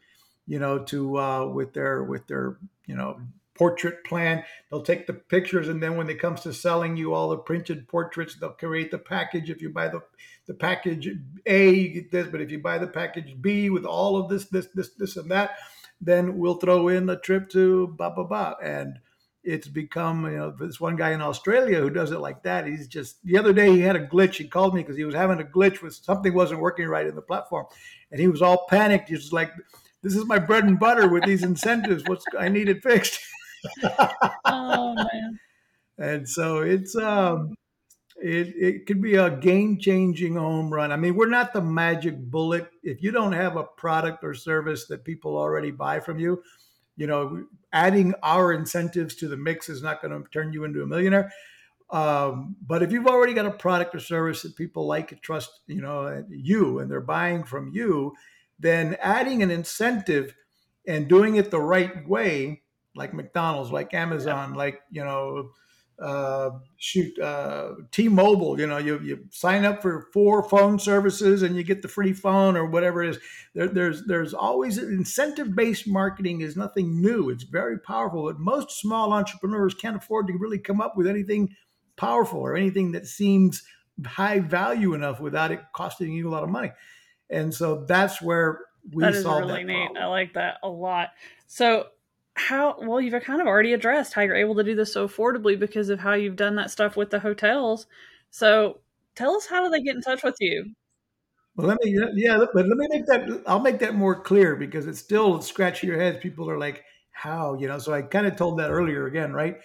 you 0.48 0.58
know, 0.58 0.80
to 0.86 1.20
uh, 1.20 1.46
with 1.50 1.74
their 1.74 2.04
with 2.04 2.26
their 2.26 2.58
you 2.88 2.96
know 2.96 3.22
portrait 3.56 4.04
plan. 4.04 4.44
They'll 4.70 4.84
take 4.84 5.08
the 5.08 5.14
pictures, 5.14 5.68
and 5.68 5.82
then 5.82 5.98
when 5.98 6.10
it 6.10 6.20
comes 6.20 6.42
to 6.42 6.54
selling 6.54 6.98
you 6.98 7.14
all 7.14 7.30
the 7.30 7.38
printed 7.38 7.88
portraits, 7.88 8.36
they'll 8.36 8.52
create 8.52 8.92
the 8.92 9.00
package. 9.00 9.50
If 9.50 9.62
you 9.62 9.70
buy 9.70 9.88
the 9.88 10.02
the 10.48 10.54
package 10.54 11.10
A, 11.46 11.70
you 11.72 11.90
get 11.90 12.12
this, 12.12 12.28
but 12.28 12.42
if 12.42 12.52
you 12.52 12.60
buy 12.60 12.78
the 12.78 12.88
package 12.88 13.36
B 13.42 13.70
with 13.70 13.86
all 13.86 14.18
of 14.18 14.30
this, 14.30 14.46
this, 14.46 14.68
this, 14.76 14.92
this, 14.94 15.18
and 15.18 15.32
that, 15.32 15.58
then 16.00 16.38
we'll 16.38 16.58
throw 16.58 16.88
in 16.88 17.10
a 17.10 17.20
trip 17.20 17.50
to 17.50 17.88
ba 17.98 18.12
ba 18.12 18.24
ba 18.24 18.56
and 18.62 19.00
it's 19.44 19.68
become 19.68 20.26
you 20.26 20.38
know 20.38 20.52
this 20.52 20.80
one 20.80 20.96
guy 20.96 21.12
in 21.12 21.22
australia 21.22 21.80
who 21.80 21.90
does 21.90 22.12
it 22.12 22.20
like 22.20 22.42
that 22.44 22.66
he's 22.66 22.88
just 22.88 23.24
the 23.24 23.38
other 23.38 23.54
day 23.54 23.72
he 23.72 23.80
had 23.80 23.96
a 23.96 24.08
glitch. 24.08 24.36
He 24.36 24.48
called 24.48 24.74
me 24.74 24.82
because 24.82 24.98
he 24.98 25.06
was 25.06 25.16
having 25.16 25.40
a 25.40 25.44
glitch 25.44 25.82
with 25.82 25.94
something 25.94 26.34
wasn't 26.34 26.62
working 26.62 26.88
right 26.88 27.08
in 27.08 27.16
the 27.16 27.22
platform. 27.22 27.66
And 28.12 28.20
he 28.20 28.28
was 28.28 28.42
all 28.42 28.66
panicked. 28.70 29.10
He 29.10 29.16
was 29.16 29.32
like 29.32 29.52
this 30.02 30.16
is 30.16 30.26
my 30.26 30.40
bread 30.40 30.66
and 30.66 30.80
butter 30.80 31.08
with 31.08 31.24
these 31.26 31.44
incentives. 31.44 32.04
What's 32.08 32.26
i 32.38 32.50
need 32.50 32.70
it 32.70 32.84
fixed 32.84 33.20
oh 34.46 34.94
man 34.96 35.40
and 35.98 36.28
so 36.28 36.60
it's 36.60 36.96
um 36.96 37.56
it, 38.18 38.54
it 38.56 38.86
could 38.86 39.02
be 39.02 39.16
a 39.16 39.30
game 39.30 39.78
changing 39.78 40.36
home 40.36 40.74
run. 40.74 40.92
I 40.92 40.96
mean, 40.96 41.16
we're 41.16 41.30
not 41.30 41.52
the 41.52 41.62
magic 41.62 42.18
bullet. 42.18 42.70
If 42.82 43.04
you 43.04 43.12
don't 43.12 43.34
have 43.34 43.58
a 43.58 43.64
product 43.64 44.24
or 44.24 44.34
service 44.34 44.88
that 44.88 45.04
people 45.04 45.38
already 45.38 45.72
buy 45.72 46.00
from 46.00 46.18
you, 46.18 46.42
you 46.96 47.08
know, 47.08 47.46
adding 47.74 48.14
our 48.24 48.54
incentives 48.54 49.16
to 49.16 49.28
the 49.28 49.36
mix 49.36 49.68
is 49.68 49.84
not 49.84 50.02
going 50.02 50.12
to 50.12 50.30
turn 50.30 50.54
you 50.54 50.64
into 50.64 50.82
a 50.82 50.88
millionaire. 50.88 51.32
Um, 51.90 52.56
but 52.66 52.82
if 52.82 52.92
you've 52.92 53.08
already 53.08 53.34
got 53.34 53.46
a 53.46 53.52
product 53.52 53.94
or 53.94 54.00
service 54.00 54.42
that 54.42 54.56
people 54.56 54.88
like 54.88 55.12
and 55.12 55.22
trust, 55.22 55.52
you 55.68 55.82
know, 55.82 56.24
you 56.30 56.80
and 56.80 56.90
they're 56.90 57.02
buying 57.02 57.44
from 57.44 57.70
you, 57.74 58.14
then 58.58 58.96
adding 59.02 59.44
an 59.44 59.52
incentive 59.52 60.34
and 60.88 61.08
doing 61.08 61.36
it 61.36 61.52
the 61.52 61.60
right 61.60 62.08
way, 62.08 62.64
like 62.96 63.14
McDonald's, 63.14 63.72
like 63.72 63.94
Amazon, 63.94 64.54
like 64.54 64.82
you 64.90 65.04
know, 65.04 65.52
uh, 66.00 66.52
shoot 66.78 67.18
uh, 67.20 67.74
T-Mobile. 67.92 68.60
You 68.60 68.68
know, 68.68 68.78
you 68.78 69.00
you 69.00 69.26
sign 69.32 69.66
up 69.66 69.82
for 69.82 70.08
four 70.14 70.44
phone 70.44 70.80
services 70.80 71.42
and 71.42 71.56
you 71.56 71.64
get 71.64 71.82
the 71.82 71.88
free 71.88 72.14
phone 72.14 72.58
or 72.58 72.66
whatever 72.66 73.04
it 73.04 73.12
is. 73.12 73.20
There, 73.54 73.68
there's 73.68 74.06
there's 74.06 74.34
always 74.34 74.78
incentive-based 74.78 75.88
marketing 75.88 76.42
is 76.42 76.58
nothing 76.58 77.02
new. 77.02 77.30
It's 77.30 77.44
very 77.44 77.80
powerful, 77.80 78.26
but 78.26 78.40
most 78.40 78.72
small 78.72 79.14
entrepreneurs 79.14 79.74
can't 79.74 79.96
afford 79.98 80.28
to 80.28 80.34
really 80.34 80.60
come 80.60 80.82
up 80.82 80.98
with 80.98 81.08
anything 81.08 81.56
powerful 81.96 82.40
or 82.40 82.56
anything 82.56 82.92
that 82.92 83.08
seems 83.08 83.64
high 84.06 84.40
value 84.40 84.94
enough 84.94 85.22
without 85.22 85.52
it 85.52 85.62
costing 85.74 86.12
you 86.12 86.28
a 86.28 86.32
lot 86.32 86.44
of 86.44 86.50
money. 86.50 86.72
And 87.30 87.54
so 87.54 87.86
that's 87.86 88.22
where 88.22 88.60
we 88.92 89.04
that 89.04 89.16
is 89.16 89.26
really 89.26 89.64
that 89.64 89.66
neat. 89.66 89.98
I 89.98 90.06
like 90.08 90.34
that 90.34 90.58
a 90.62 90.70
lot. 90.70 91.10
So 91.48 91.88
how 92.36 92.76
well 92.80 93.02
you've 93.02 93.22
kind 93.24 93.42
of 93.42 93.48
already 93.48 93.74
addressed 93.74 94.14
how 94.14 94.22
you're 94.22 94.36
able 94.36 94.56
to 94.56 94.64
do 94.64 94.76
this 94.76 94.94
so 94.94 95.08
affordably 95.08 95.58
because 95.58 95.90
of 95.90 96.00
how 96.00 96.14
you've 96.14 96.36
done 96.36 96.56
that 96.56 96.70
stuff 96.70 96.98
with 96.98 97.10
the 97.10 97.20
hotels. 97.20 97.88
So 98.30 98.80
tell 99.16 99.36
us 99.36 99.46
how 99.46 99.64
do 99.64 99.70
they 99.70 99.82
get 99.82 99.96
in 99.96 100.02
touch 100.02 100.24
with 100.24 100.36
you? 100.40 100.74
Well, 101.56 101.68
let 101.68 101.78
me 101.82 101.98
yeah, 102.16 102.38
but 102.38 102.68
let 102.68 102.78
me 102.78 102.88
make 102.90 103.06
that 103.06 103.44
I'll 103.48 103.62
make 103.62 103.80
that 103.80 103.96
more 103.96 104.20
clear 104.20 104.56
because 104.58 104.88
it's 104.88 105.00
still 105.00 105.42
scratching 105.42 105.90
your 105.90 106.00
heads. 106.00 106.18
People 106.22 106.50
are 106.50 106.60
like, 106.60 106.84
how 107.12 107.56
you 107.56 107.68
know? 107.70 107.80
So 107.80 107.94
I 107.94 108.02
kind 108.02 108.28
of 108.28 108.36
told 108.36 108.60
that 108.60 108.72
earlier 108.72 109.08
again, 109.08 109.32
right? 109.32 109.58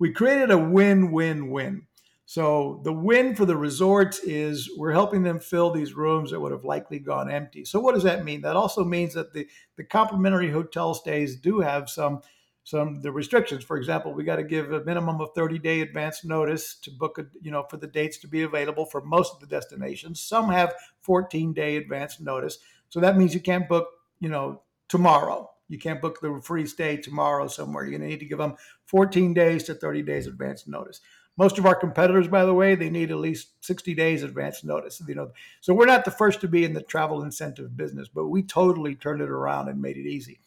We 0.00 0.12
created 0.12 0.50
a 0.50 0.58
win-win-win. 0.58 1.82
So 2.28 2.82
the 2.84 2.92
win 2.92 3.34
for 3.34 3.46
the 3.46 3.56
resorts 3.56 4.18
is 4.18 4.68
we're 4.76 4.92
helping 4.92 5.22
them 5.22 5.40
fill 5.40 5.70
these 5.70 5.94
rooms 5.94 6.30
that 6.30 6.38
would 6.38 6.52
have 6.52 6.62
likely 6.62 6.98
gone 6.98 7.30
empty. 7.30 7.64
So 7.64 7.80
what 7.80 7.94
does 7.94 8.02
that 8.02 8.22
mean? 8.22 8.42
That 8.42 8.54
also 8.54 8.84
means 8.84 9.14
that 9.14 9.32
the, 9.32 9.48
the 9.78 9.84
complimentary 9.84 10.50
hotel 10.50 10.92
stays 10.92 11.36
do 11.36 11.60
have 11.60 11.88
some 11.88 12.20
some 12.64 13.00
the 13.00 13.10
restrictions. 13.10 13.64
For 13.64 13.78
example, 13.78 14.12
we 14.12 14.24
got 14.24 14.36
to 14.36 14.42
give 14.42 14.70
a 14.72 14.84
minimum 14.84 15.22
of 15.22 15.30
30 15.34 15.58
day 15.58 15.80
advance 15.80 16.22
notice 16.22 16.74
to 16.80 16.90
book 16.90 17.16
a, 17.16 17.24
you 17.40 17.50
know 17.50 17.64
for 17.70 17.78
the 17.78 17.86
dates 17.86 18.18
to 18.18 18.28
be 18.28 18.42
available 18.42 18.84
for 18.84 19.00
most 19.00 19.32
of 19.32 19.40
the 19.40 19.46
destinations. 19.46 20.20
Some 20.20 20.50
have 20.50 20.74
14 21.00 21.54
day 21.54 21.78
advance 21.78 22.20
notice. 22.20 22.58
So 22.90 23.00
that 23.00 23.16
means 23.16 23.32
you 23.32 23.40
can't 23.40 23.66
book, 23.66 23.88
you 24.20 24.28
know, 24.28 24.60
tomorrow. 24.88 25.48
You 25.68 25.78
can't 25.78 26.02
book 26.02 26.20
the 26.20 26.42
free 26.42 26.66
stay 26.66 26.98
tomorrow 26.98 27.46
somewhere. 27.46 27.84
You're 27.84 27.92
going 27.98 28.02
to 28.02 28.08
need 28.08 28.20
to 28.20 28.26
give 28.26 28.38
them 28.38 28.56
14 28.84 29.32
days 29.32 29.64
to 29.64 29.74
30 29.74 30.02
days 30.02 30.26
advance 30.26 30.66
notice. 30.66 31.00
Most 31.38 31.56
of 31.56 31.64
our 31.64 31.74
competitors, 31.76 32.28
by 32.28 32.44
the 32.44 32.52
way, 32.52 32.74
they 32.74 32.90
need 32.90 33.10
at 33.10 33.18
least 33.18 33.64
60 33.64 33.94
days 33.94 34.22
advance 34.24 34.64
notice. 34.64 35.00
You 35.06 35.14
know, 35.14 35.30
so 35.60 35.72
we're 35.72 35.86
not 35.86 36.04
the 36.04 36.10
first 36.10 36.40
to 36.42 36.48
be 36.48 36.64
in 36.64 36.74
the 36.74 36.82
travel 36.82 37.22
incentive 37.22 37.76
business, 37.76 38.08
but 38.08 38.26
we 38.26 38.42
totally 38.42 38.96
turned 38.96 39.22
it 39.22 39.30
around 39.30 39.68
and 39.68 39.80
made 39.80 39.96
it 39.96 40.08
easy. 40.08 40.40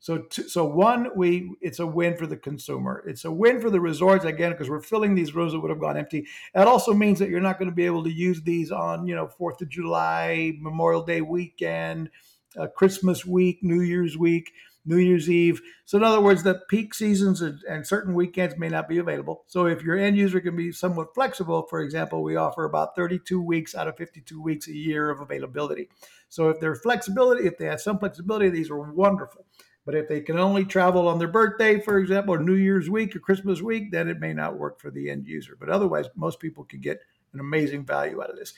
So, 0.00 0.26
so 0.30 0.64
one, 0.64 1.08
we 1.16 1.50
it's 1.60 1.80
a 1.80 1.86
win 1.86 2.16
for 2.16 2.26
the 2.26 2.36
consumer. 2.36 3.02
It's 3.06 3.24
a 3.24 3.32
win 3.32 3.60
for 3.60 3.68
the 3.68 3.80
resorts 3.80 4.24
again 4.24 4.52
because 4.52 4.70
we're 4.70 4.80
filling 4.80 5.14
these 5.14 5.34
rooms 5.34 5.52
that 5.52 5.60
would 5.60 5.70
have 5.70 5.80
gone 5.80 5.96
empty. 5.96 6.26
That 6.54 6.68
also 6.68 6.94
means 6.94 7.18
that 7.18 7.28
you're 7.28 7.40
not 7.40 7.58
going 7.58 7.68
to 7.68 7.74
be 7.74 7.86
able 7.86 8.04
to 8.04 8.12
use 8.12 8.40
these 8.42 8.70
on 8.70 9.06
you 9.06 9.16
know 9.16 9.26
Fourth 9.26 9.60
of 9.60 9.68
July, 9.68 10.52
Memorial 10.60 11.02
Day 11.02 11.20
weekend, 11.20 12.10
uh, 12.56 12.68
Christmas 12.68 13.26
week, 13.26 13.58
New 13.62 13.80
Year's 13.80 14.16
week, 14.16 14.52
New 14.88 14.96
Year's 14.96 15.28
Eve. 15.28 15.60
So, 15.84 15.98
in 15.98 16.04
other 16.04 16.20
words, 16.20 16.42
the 16.42 16.62
peak 16.70 16.94
seasons 16.94 17.42
and, 17.42 17.60
and 17.68 17.86
certain 17.86 18.14
weekends 18.14 18.56
may 18.56 18.70
not 18.70 18.88
be 18.88 18.96
available. 18.96 19.44
So, 19.46 19.66
if 19.66 19.82
your 19.82 19.98
end 19.98 20.16
user 20.16 20.40
can 20.40 20.56
be 20.56 20.72
somewhat 20.72 21.14
flexible, 21.14 21.66
for 21.68 21.80
example, 21.80 22.22
we 22.22 22.36
offer 22.36 22.64
about 22.64 22.96
32 22.96 23.40
weeks 23.40 23.74
out 23.74 23.86
of 23.86 23.98
52 23.98 24.40
weeks 24.40 24.66
a 24.66 24.74
year 24.74 25.10
of 25.10 25.20
availability. 25.20 25.90
So, 26.30 26.48
if 26.48 26.58
there's 26.58 26.80
flexibility, 26.80 27.46
if 27.46 27.58
they 27.58 27.66
have 27.66 27.82
some 27.82 27.98
flexibility, 27.98 28.48
these 28.48 28.70
are 28.70 28.92
wonderful. 28.92 29.44
But 29.84 29.94
if 29.94 30.08
they 30.08 30.20
can 30.22 30.38
only 30.38 30.64
travel 30.64 31.06
on 31.06 31.18
their 31.18 31.28
birthday, 31.28 31.80
for 31.80 31.98
example, 31.98 32.34
or 32.34 32.38
New 32.38 32.54
Year's 32.54 32.90
week 32.90 33.14
or 33.14 33.20
Christmas 33.20 33.62
week, 33.62 33.90
then 33.90 34.08
it 34.08 34.20
may 34.20 34.32
not 34.32 34.58
work 34.58 34.80
for 34.80 34.90
the 34.90 35.10
end 35.10 35.26
user. 35.26 35.56
But 35.58 35.68
otherwise, 35.68 36.06
most 36.14 36.40
people 36.40 36.64
can 36.64 36.80
get 36.80 37.00
an 37.32 37.40
amazing 37.40 37.84
value 37.84 38.22
out 38.22 38.30
of 38.30 38.36
this. 38.36 38.54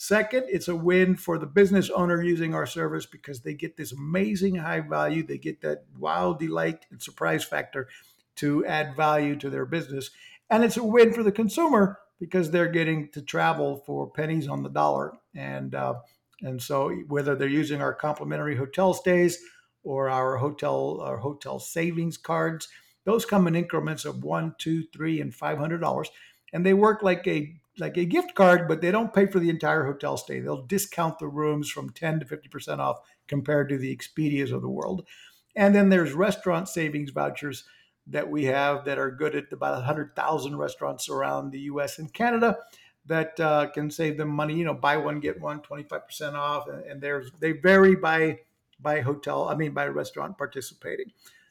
Second, 0.00 0.44
it's 0.48 0.68
a 0.68 0.76
win 0.76 1.16
for 1.16 1.38
the 1.38 1.46
business 1.46 1.90
owner 1.90 2.22
using 2.22 2.54
our 2.54 2.66
service 2.66 3.04
because 3.04 3.40
they 3.40 3.52
get 3.52 3.76
this 3.76 3.92
amazing 3.92 4.54
high 4.54 4.80
value. 4.80 5.22
They 5.22 5.38
get 5.38 5.60
that 5.62 5.84
wow 5.98 6.32
delight 6.32 6.86
and 6.90 7.02
surprise 7.02 7.44
factor 7.44 7.88
to 8.36 8.64
add 8.64 8.96
value 8.96 9.34
to 9.36 9.50
their 9.50 9.66
business. 9.66 10.10
And 10.48 10.64
it's 10.64 10.76
a 10.76 10.84
win 10.84 11.12
for 11.12 11.24
the 11.24 11.32
consumer 11.32 11.98
because 12.20 12.50
they're 12.50 12.70
getting 12.70 13.10
to 13.10 13.20
travel 13.20 13.82
for 13.84 14.08
pennies 14.08 14.48
on 14.48 14.62
the 14.62 14.70
dollar. 14.70 15.14
And 15.34 15.74
uh, 15.74 15.94
and 16.42 16.62
so 16.62 16.90
whether 17.08 17.34
they're 17.34 17.48
using 17.48 17.82
our 17.82 17.92
complimentary 17.92 18.56
hotel 18.56 18.94
stays, 18.94 19.38
or 19.82 20.10
our 20.10 20.36
hotel 20.36 21.00
our 21.00 21.16
hotel 21.16 21.58
savings 21.58 22.16
cards. 22.16 22.68
Those 23.04 23.24
come 23.24 23.46
in 23.46 23.56
increments 23.56 24.04
of 24.04 24.22
one, 24.22 24.54
two, 24.58 24.84
three, 24.92 25.20
and 25.20 25.34
five 25.34 25.58
hundred 25.58 25.80
dollars, 25.80 26.10
and 26.52 26.64
they 26.64 26.74
work 26.74 27.02
like 27.02 27.26
a 27.26 27.54
like 27.78 27.96
a 27.96 28.04
gift 28.04 28.34
card, 28.34 28.66
but 28.66 28.80
they 28.80 28.90
don't 28.90 29.14
pay 29.14 29.26
for 29.26 29.38
the 29.38 29.50
entire 29.50 29.84
hotel 29.84 30.16
stay. 30.16 30.40
They'll 30.40 30.66
discount 30.66 31.18
the 31.18 31.28
rooms 31.28 31.70
from 31.70 31.90
ten 31.90 32.18
to 32.20 32.26
fifty 32.26 32.48
percent 32.48 32.80
off 32.80 32.98
compared 33.26 33.68
to 33.68 33.78
the 33.78 33.94
Expedias 33.94 34.52
of 34.52 34.62
the 34.62 34.68
world. 34.68 35.06
And 35.54 35.74
then 35.74 35.88
there's 35.88 36.12
restaurant 36.12 36.68
savings 36.68 37.10
vouchers 37.10 37.64
that 38.06 38.30
we 38.30 38.44
have 38.44 38.84
that 38.84 38.98
are 38.98 39.10
good 39.10 39.34
at 39.34 39.52
about 39.52 39.74
100,000 39.74 40.56
restaurants 40.56 41.08
around 41.08 41.50
the 41.50 41.60
US 41.60 41.98
and 41.98 42.12
Canada 42.12 42.56
that 43.04 43.38
uh, 43.38 43.68
can 43.70 43.90
save 43.90 44.16
them 44.16 44.28
money. 44.28 44.54
You 44.54 44.64
know, 44.64 44.74
buy 44.74 44.96
one, 44.96 45.20
get 45.20 45.40
one, 45.40 45.60
25% 45.60 46.34
off. 46.34 46.68
And, 46.68 46.84
and 46.84 47.02
there's, 47.02 47.30
they 47.40 47.52
vary 47.52 47.94
by 47.96 48.38
by 48.80 49.00
hotel, 49.00 49.48
I 49.48 49.56
mean, 49.56 49.72
by 49.72 49.88
restaurant 49.88 50.38
participating. 50.38 51.06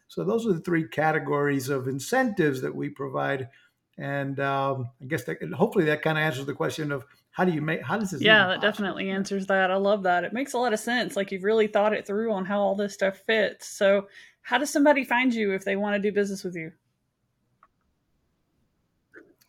So 0.08 0.24
those 0.24 0.48
are 0.48 0.54
the 0.54 0.62
three 0.62 0.88
categories 0.88 1.68
of 1.68 1.88
incentives 1.88 2.62
that 2.62 2.74
we 2.74 2.90
provide. 2.90 3.50
And 3.98 4.40
um, 4.40 4.90
I 5.02 5.06
guess 5.06 5.24
that 5.24 5.42
hopefully 5.54 5.86
that 5.86 6.02
kind 6.02 6.18
of 6.18 6.24
answers 6.24 6.46
the 6.46 6.54
question 6.54 6.92
of 6.92 7.06
how 7.32 7.46
do 7.46 7.52
you 7.52 7.62
make, 7.62 7.82
how 7.82 7.98
does 7.98 8.12
this? 8.12 8.22
Yeah, 8.22 8.48
that 8.48 8.62
definitely 8.62 9.10
answers 9.10 9.48
that. 9.48 9.72
I 9.72 9.76
love 9.76 10.04
that. 10.04 10.24
It 10.24 10.34
makes 10.34 10.54
a 10.54 10.58
lot 10.58 10.74
of 10.74 10.80
sense. 10.80 11.16
Like 11.16 11.32
you've 11.32 11.44
really 11.44 11.68
thought 11.68 11.94
it 11.94 12.06
through 12.06 12.32
on 12.32 12.46
how 12.46 12.60
all 12.60 12.76
this 12.76 12.94
stuff 12.94 13.22
fits. 13.26 13.68
So 13.68 14.08
how 14.42 14.58
does 14.58 14.70
somebody 14.70 15.04
find 15.04 15.34
you 15.34 15.54
if 15.54 15.66
they 15.66 15.76
want 15.76 15.96
to 15.96 16.02
do 16.02 16.14
business 16.14 16.44
with 16.44 16.56
you? 16.56 16.72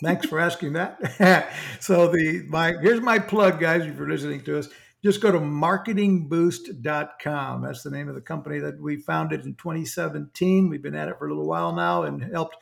Thanks 0.03 0.27
for 0.27 0.39
asking 0.39 0.75
that. 0.75 1.53
so 1.81 2.09
the 2.09 2.45
my 2.49 2.75
here's 2.81 3.01
my 3.01 3.19
plug, 3.19 3.59
guys. 3.59 3.85
If 3.85 3.97
you're 3.97 4.09
listening 4.09 4.43
to 4.45 4.59
us, 4.59 4.69
just 5.05 5.21
go 5.21 5.33
to 5.33 5.39
marketingboost.com. 5.39 7.63
That's 7.63 7.83
the 7.83 7.91
name 7.91 8.09
of 8.09 8.15
the 8.15 8.21
company 8.21 8.61
that 8.61 8.81
we 8.81 8.97
founded 8.97 9.45
in 9.45 9.55
2017. 9.55 10.69
We've 10.69 10.83
been 10.83 10.95
at 10.95 11.09
it 11.09 11.19
for 11.19 11.27
a 11.27 11.31
little 11.31 11.49
while 11.49 11.75
now 11.75 12.05
and 12.05 12.23
helped 12.23 12.57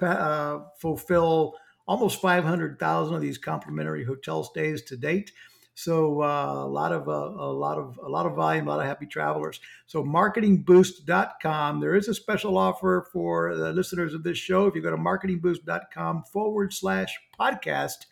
uh, 0.00 0.60
fulfill 0.78 1.54
almost 1.86 2.20
500,000 2.20 3.14
of 3.14 3.20
these 3.20 3.38
complimentary 3.38 4.04
hotel 4.04 4.42
stays 4.44 4.82
to 4.82 4.96
date. 4.96 5.32
So 5.74 6.22
uh, 6.22 6.64
a 6.64 6.66
lot 6.66 6.92
of 6.92 7.06
uh, 7.06 7.12
a 7.12 7.52
lot 7.52 7.76
of 7.76 8.00
a 8.02 8.08
lot 8.08 8.24
of 8.24 8.34
volume, 8.34 8.66
a 8.66 8.70
lot 8.70 8.80
of 8.80 8.86
happy 8.86 9.04
travelers. 9.04 9.60
So 9.86 10.02
marketingboost.com. 10.02 11.80
There 11.80 11.94
is 11.94 12.08
a 12.08 12.14
special 12.14 12.56
offer 12.56 13.06
for 13.12 13.54
the 13.54 13.74
listeners 13.74 14.14
of 14.14 14.22
this 14.22 14.38
show. 14.38 14.66
If 14.66 14.74
you 14.74 14.80
go 14.80 14.90
to 14.90 14.96
marketingboost.com 14.96 16.24
forward 16.32 16.72
slash 16.72 17.14
podcast, 17.38 18.06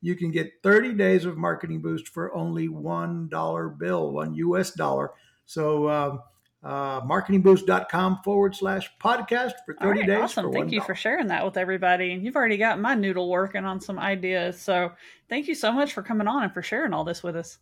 you 0.00 0.14
can 0.14 0.30
get 0.30 0.52
30 0.62 0.94
days 0.94 1.24
of 1.24 1.36
Marketing 1.36 1.82
Boost 1.82 2.06
for 2.06 2.32
only 2.32 2.68
$1 2.68 3.78
bill, 3.78 4.12
one 4.12 4.34
US 4.34 4.70
dollar. 4.70 5.10
So, 5.46 5.86
uh, 5.86 6.18
uh, 6.62 7.00
marketingboost.com 7.02 8.20
forward 8.22 8.54
slash 8.54 8.90
podcast 9.02 9.52
for 9.64 9.74
30 9.74 10.06
days. 10.06 10.18
Awesome. 10.20 10.52
Thank 10.52 10.72
you 10.72 10.82
for 10.82 10.94
sharing 10.94 11.28
that 11.28 11.44
with 11.44 11.56
everybody. 11.56 12.12
And 12.12 12.24
you've 12.24 12.36
already 12.36 12.58
got 12.58 12.78
my 12.78 12.94
noodle 12.94 13.30
working 13.30 13.64
on 13.64 13.80
some 13.80 13.98
ideas. 13.98 14.60
So, 14.60 14.92
thank 15.28 15.48
you 15.48 15.54
so 15.54 15.72
much 15.72 15.92
for 15.92 16.02
coming 16.02 16.26
on 16.26 16.42
and 16.42 16.52
for 16.52 16.62
sharing 16.62 16.92
all 16.92 17.04
this 17.04 17.22
with 17.22 17.36
us. 17.36 17.58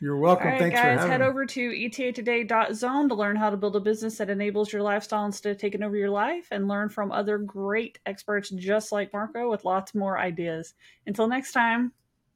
You're 0.00 0.18
welcome. 0.18 0.48
All 0.48 0.52
right, 0.52 0.60
Thanks 0.60 0.78
guys, 0.78 1.00
head 1.00 1.20
me. 1.20 1.26
over 1.26 1.46
to 1.46 1.70
etatoday.zone 1.70 3.08
to 3.08 3.14
learn 3.14 3.36
how 3.36 3.48
to 3.48 3.56
build 3.56 3.76
a 3.76 3.80
business 3.80 4.18
that 4.18 4.28
enables 4.28 4.72
your 4.72 4.82
lifestyle 4.82 5.24
instead 5.24 5.52
of 5.52 5.58
taking 5.58 5.82
over 5.82 5.96
your 5.96 6.10
life 6.10 6.48
and 6.50 6.68
learn 6.68 6.88
from 6.88 7.10
other 7.12 7.38
great 7.38 7.98
experts 8.04 8.50
just 8.50 8.92
like 8.92 9.12
Marco 9.12 9.48
with 9.50 9.64
lots 9.64 9.94
more 9.94 10.18
ideas. 10.18 10.74
Until 11.06 11.28
next 11.28 11.52
time, 11.52 11.92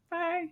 bye. 0.09 0.49